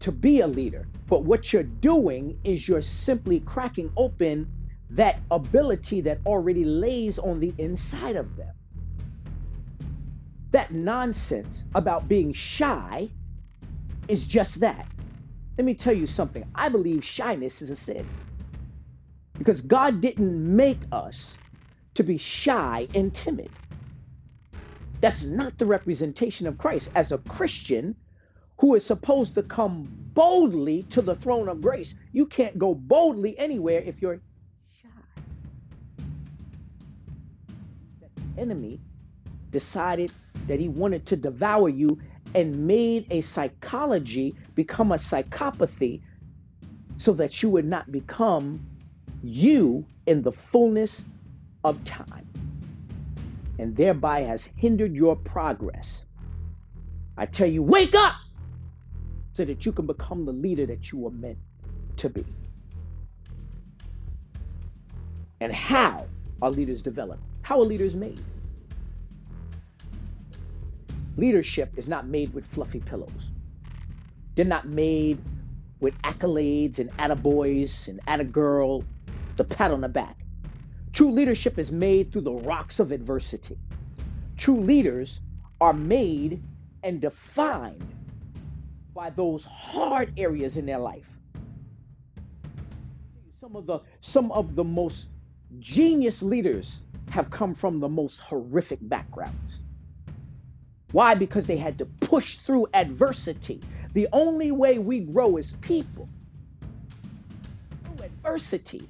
to 0.00 0.12
be 0.12 0.40
a 0.40 0.46
leader, 0.46 0.86
but 1.08 1.24
what 1.24 1.54
you're 1.54 1.62
doing 1.62 2.38
is 2.44 2.68
you're 2.68 2.82
simply 2.82 3.40
cracking 3.40 3.90
open 3.96 4.46
that 4.90 5.20
ability 5.30 6.02
that 6.02 6.20
already 6.26 6.64
lays 6.64 7.18
on 7.18 7.40
the 7.40 7.54
inside 7.56 8.16
of 8.16 8.36
them. 8.36 8.54
That 10.56 10.72
nonsense 10.72 11.64
about 11.74 12.08
being 12.08 12.34
shy 12.34 13.12
is 14.08 14.26
just 14.26 14.60
that. 14.60 14.88
Let 15.58 15.64
me 15.66 15.74
tell 15.74 15.94
you 15.94 16.06
something. 16.06 16.44
I 16.54 16.70
believe 16.70 17.04
shyness 17.04 17.62
is 17.62 17.70
a 17.70 17.76
sin. 17.76 18.12
Because 19.38 19.62
God 19.62 20.00
didn't 20.02 20.56
make 20.56 20.84
us 20.92 21.38
to 21.96 22.04
be 22.04 22.18
shy 22.18 22.88
and 22.94 23.14
timid. 23.14 23.50
That's 25.02 25.24
not 25.24 25.58
the 25.58 25.66
representation 25.66 26.48
of 26.48 26.58
Christ. 26.58 26.90
As 26.96 27.12
a 27.12 27.18
Christian 27.18 27.96
who 28.60 28.74
is 28.76 28.86
supposed 28.86 29.34
to 29.34 29.44
come 29.44 29.88
boldly 30.14 30.84
to 30.90 31.02
the 31.02 31.16
throne 31.16 31.48
of 31.48 31.62
grace, 31.62 31.94
you 32.12 32.26
can't 32.26 32.58
go 32.58 32.74
boldly 32.74 33.38
anywhere 33.38 33.82
if 33.82 34.02
you're 34.02 34.22
shy. 34.72 34.88
The 38.02 38.10
enemy 38.42 38.82
decided 39.52 40.12
that 40.46 40.60
he 40.60 40.68
wanted 40.68 41.06
to 41.06 41.16
devour 41.16 41.68
you 41.68 41.98
and 42.34 42.66
made 42.66 43.06
a 43.10 43.20
psychology 43.20 44.34
become 44.54 44.92
a 44.92 44.96
psychopathy 44.96 46.00
so 46.96 47.12
that 47.12 47.42
you 47.42 47.50
would 47.50 47.64
not 47.64 47.90
become 47.90 48.64
you 49.22 49.84
in 50.06 50.22
the 50.22 50.32
fullness 50.32 51.04
of 51.64 51.82
time 51.84 52.26
and 53.58 53.76
thereby 53.76 54.20
has 54.20 54.50
hindered 54.56 54.94
your 54.94 55.16
progress. 55.16 56.06
I 57.16 57.26
tell 57.26 57.48
you, 57.48 57.62
wake 57.62 57.94
up 57.94 58.14
so 59.34 59.44
that 59.44 59.64
you 59.64 59.72
can 59.72 59.86
become 59.86 60.24
the 60.24 60.32
leader 60.32 60.66
that 60.66 60.92
you 60.92 60.98
were 60.98 61.10
meant 61.10 61.38
to 61.96 62.10
be. 62.10 62.24
And 65.40 65.52
how 65.52 66.06
are 66.40 66.50
leaders 66.50 66.82
developed? 66.82 67.22
How 67.42 67.60
are 67.60 67.64
leaders 67.64 67.94
made? 67.94 68.20
Leadership 71.16 71.74
is 71.76 71.88
not 71.88 72.08
made 72.08 72.34
with 72.34 72.46
fluffy 72.46 72.80
pillows. 72.80 73.32
They're 74.36 74.44
not 74.46 74.68
made 74.68 75.24
with 75.80 76.00
accolades 76.02 76.78
and 76.78 76.90
attaboys 76.98 77.88
and 77.88 78.00
attagirl, 78.06 78.86
the 79.36 79.44
pat 79.44 79.72
on 79.72 79.82
the 79.82 79.88
back. 79.88 80.16
True 80.92 81.12
leadership 81.12 81.58
is 81.58 81.72
made 81.72 82.12
through 82.12 82.22
the 82.22 82.32
rocks 82.32 82.80
of 82.80 82.92
adversity. 82.92 83.58
True 84.36 84.60
leaders 84.60 85.22
are 85.60 85.74
made 85.74 86.42
and 86.82 87.00
defined 87.00 87.94
by 88.94 89.10
those 89.10 89.44
hard 89.44 90.12
areas 90.16 90.56
in 90.56 90.66
their 90.66 90.78
life. 90.78 91.08
Some 93.40 93.56
of 93.56 93.66
the 93.66 93.80
some 94.02 94.32
of 94.32 94.54
the 94.56 94.64
most 94.64 95.08
genius 95.58 96.22
leaders 96.22 96.82
have 97.10 97.30
come 97.30 97.54
from 97.54 97.80
the 97.80 97.88
most 97.88 98.20
horrific 98.20 98.80
backgrounds. 98.82 99.64
Why? 100.92 101.14
Because 101.14 101.46
they 101.46 101.56
had 101.56 101.78
to 101.78 101.86
push 101.86 102.36
through 102.36 102.68
adversity. 102.72 103.60
The 103.92 104.08
only 104.12 104.52
way 104.52 104.78
we 104.78 105.00
grow 105.00 105.36
as 105.36 105.52
people 105.52 106.08
through 107.84 108.06
adversity. 108.06 108.88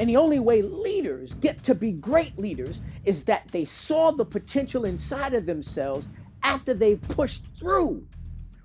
And 0.00 0.08
the 0.08 0.16
only 0.16 0.38
way 0.38 0.62
leaders 0.62 1.34
get 1.34 1.64
to 1.64 1.74
be 1.74 1.92
great 1.92 2.38
leaders 2.38 2.80
is 3.04 3.24
that 3.24 3.48
they 3.48 3.64
saw 3.64 4.12
the 4.12 4.24
potential 4.24 4.84
inside 4.84 5.34
of 5.34 5.44
themselves 5.44 6.08
after 6.42 6.72
they 6.72 6.96
pushed 6.96 7.46
through. 7.58 8.06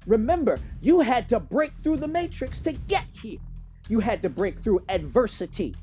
Remember, 0.06 0.60
you 0.82 1.00
had 1.00 1.30
to 1.30 1.40
break 1.40 1.72
through 1.72 1.98
the 1.98 2.08
matrix 2.08 2.60
to 2.62 2.74
get 2.74 3.06
here. 3.14 3.40
You 3.90 4.00
had 4.00 4.22
to 4.22 4.30
break 4.30 4.60
through 4.60 4.84
adversity. 4.90 5.74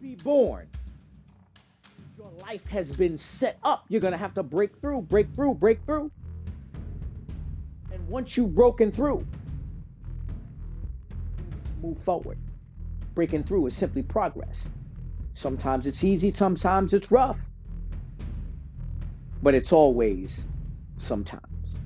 Be 0.00 0.14
born 0.14 0.68
life 2.48 2.66
has 2.68 2.96
been 2.96 3.18
set 3.18 3.58
up. 3.62 3.84
You're 3.88 4.00
going 4.00 4.12
to 4.12 4.18
have 4.18 4.34
to 4.34 4.42
break 4.42 4.76
through, 4.76 5.02
break 5.02 5.34
through, 5.34 5.54
break 5.54 5.80
through. 5.80 6.10
And 7.92 8.08
once 8.08 8.38
you've 8.38 8.54
broken 8.54 8.90
through, 8.90 9.26
move 11.82 11.98
forward. 11.98 12.38
Breaking 13.14 13.44
through 13.44 13.66
is 13.66 13.76
simply 13.76 14.02
progress. 14.02 14.66
Sometimes 15.34 15.86
it's 15.86 16.02
easy, 16.02 16.30
sometimes 16.30 16.94
it's 16.94 17.10
rough. 17.10 17.38
But 19.42 19.54
it's 19.54 19.72
always 19.72 20.46
sometimes. 20.96 21.78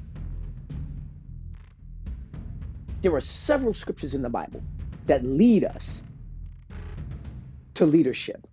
There 3.03 3.13
are 3.17 3.21
several 3.21 3.75
scriptures 3.75 4.15
in 4.15 4.23
the 4.23 4.31
Bible 4.31 4.63
that 5.07 5.25
lead 5.25 5.65
us 5.65 6.03
to 7.75 7.85
leadership 7.85 8.47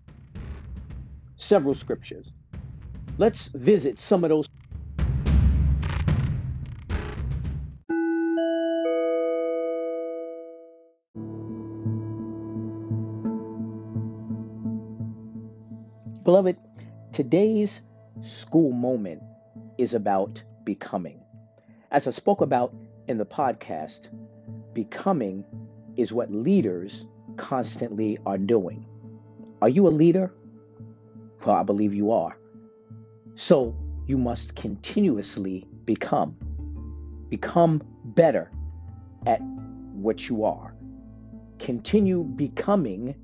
several 1.39 1.73
scriptures. 1.73 2.34
Let's 3.17 3.47
visit 3.47 3.99
some 3.99 4.23
of 4.23 4.30
those. 4.30 4.47
Beloved, 16.23 16.58
today's 17.12 17.82
school 18.21 18.71
moment 18.71 19.23
is 19.78 19.93
about 19.93 20.43
becoming. 20.63 21.21
As 21.89 22.08
I 22.08 22.12
spoke 22.12 22.41
about 22.41 22.75
in 23.08 23.17
the 23.17 23.25
podcast, 23.25 24.10
becoming 24.73 25.43
is 25.95 26.13
what 26.13 26.32
leaders 26.32 27.08
constantly 27.38 28.19
are 28.25 28.38
doing. 28.38 28.86
Are 29.62 29.69
you 29.69 29.88
a 29.88 29.89
leader? 29.89 30.32
I 31.47 31.63
believe 31.63 31.93
you 31.93 32.12
are. 32.12 32.38
So 33.36 33.75
you 34.06 34.17
must 34.17 34.56
continuously 34.56 35.67
become. 35.86 36.36
Become 37.30 37.82
better 38.04 38.52
at 39.25 39.39
what 39.41 40.28
you 40.28 40.45
are. 40.45 40.73
Continue 41.60 42.23
becoming 42.23 43.15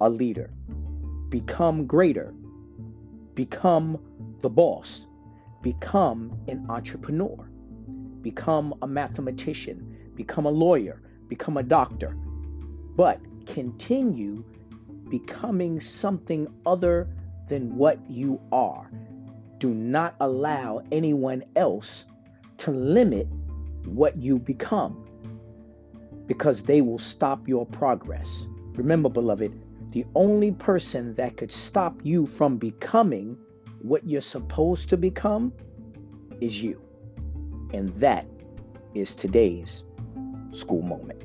a 0.00 0.10
leader. 0.10 0.52
Become 1.28 1.86
greater. 1.86 2.34
Become 3.34 3.98
the 4.40 4.50
boss. 4.50 5.06
Become 5.62 6.38
an 6.48 6.66
entrepreneur. 6.68 7.48
Become 8.20 8.74
a 8.82 8.86
mathematician. 8.86 10.12
Become 10.14 10.46
a 10.46 10.50
lawyer. 10.50 11.02
Become 11.28 11.56
a 11.56 11.62
doctor. 11.62 12.16
But 12.96 13.20
continue 13.46 14.44
becoming 15.10 15.80
something 15.80 16.48
other 16.64 17.08
than 17.48 17.76
what 17.76 17.98
you 18.10 18.40
are. 18.52 18.90
Do 19.58 19.72
not 19.74 20.14
allow 20.20 20.82
anyone 20.90 21.44
else 21.56 22.06
to 22.58 22.70
limit 22.70 23.28
what 23.84 24.16
you 24.16 24.38
become 24.38 25.06
because 26.26 26.64
they 26.64 26.80
will 26.80 26.98
stop 26.98 27.48
your 27.48 27.66
progress. 27.66 28.48
Remember, 28.72 29.08
beloved, 29.08 29.52
the 29.92 30.04
only 30.14 30.52
person 30.52 31.14
that 31.14 31.36
could 31.36 31.52
stop 31.52 32.00
you 32.02 32.26
from 32.26 32.56
becoming 32.56 33.38
what 33.80 34.08
you're 34.08 34.20
supposed 34.20 34.90
to 34.90 34.96
become 34.96 35.52
is 36.40 36.62
you. 36.62 36.82
And 37.72 37.90
that 38.00 38.26
is 38.94 39.14
today's 39.14 39.84
school 40.52 40.82
moment. 40.82 41.22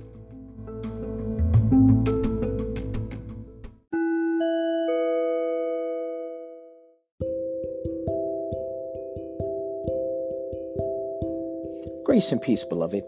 Grace 12.20 12.34
and 12.34 12.42
peace, 12.42 12.66
beloved. 12.66 13.06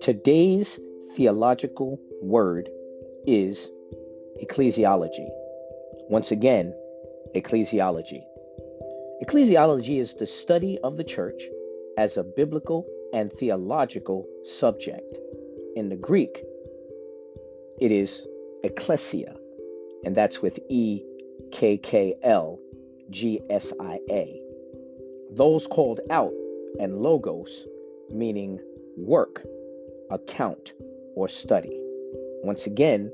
Today's 0.00 0.80
theological 1.14 2.00
word 2.20 2.68
is 3.28 3.70
ecclesiology. 4.42 5.28
Once 6.10 6.32
again, 6.32 6.74
ecclesiology. 7.36 8.24
Ecclesiology 9.22 10.00
is 10.00 10.14
the 10.14 10.26
study 10.26 10.80
of 10.82 10.96
the 10.96 11.04
church 11.04 11.40
as 11.96 12.16
a 12.16 12.24
biblical 12.24 12.84
and 13.12 13.32
theological 13.32 14.26
subject. 14.44 15.16
In 15.76 15.88
the 15.88 15.96
Greek, 15.96 16.42
it 17.80 17.92
is 17.92 18.26
ecclesia, 18.64 19.36
and 20.04 20.16
that's 20.16 20.42
with 20.42 20.58
E 20.68 21.04
K 21.52 21.78
K 21.78 22.16
L 22.24 22.58
G 23.10 23.40
S 23.48 23.72
I 23.78 24.00
A. 24.10 24.42
Those 25.30 25.68
called 25.68 26.00
out 26.10 26.32
and 26.80 26.98
logos 26.98 27.64
meaning 28.10 28.60
work, 28.96 29.42
account, 30.10 30.72
or 31.14 31.28
study. 31.28 31.80
Once 32.42 32.66
again, 32.66 33.12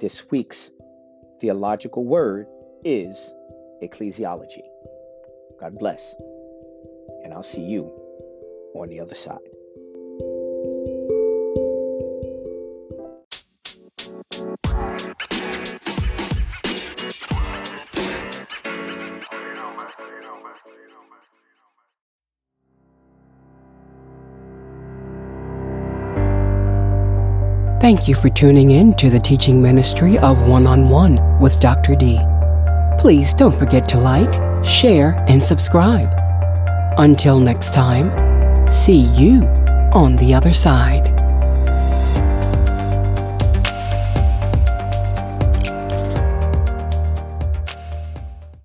this 0.00 0.30
week's 0.30 0.70
theological 1.40 2.04
word 2.04 2.46
is 2.84 3.34
ecclesiology. 3.82 4.62
God 5.60 5.78
bless, 5.78 6.14
and 7.24 7.32
I'll 7.32 7.42
see 7.42 7.64
you 7.64 7.90
on 8.74 8.88
the 8.88 9.00
other 9.00 9.14
side. 9.14 9.47
Thank 27.88 28.06
you 28.06 28.14
for 28.16 28.28
tuning 28.28 28.72
in 28.72 28.92
to 28.96 29.08
the 29.08 29.18
teaching 29.18 29.62
ministry 29.62 30.18
of 30.18 30.42
One 30.42 30.66
on 30.66 30.90
One 30.90 31.38
with 31.38 31.58
Dr. 31.58 31.96
D. 31.96 32.20
Please 32.98 33.32
don't 33.32 33.58
forget 33.58 33.88
to 33.88 33.96
like, 33.96 34.34
share, 34.62 35.24
and 35.26 35.42
subscribe. 35.42 36.12
Until 36.98 37.40
next 37.40 37.72
time, 37.72 38.10
see 38.70 39.08
you 39.16 39.44
on 39.94 40.16
the 40.16 40.34
other 40.34 40.52
side. 40.52 41.17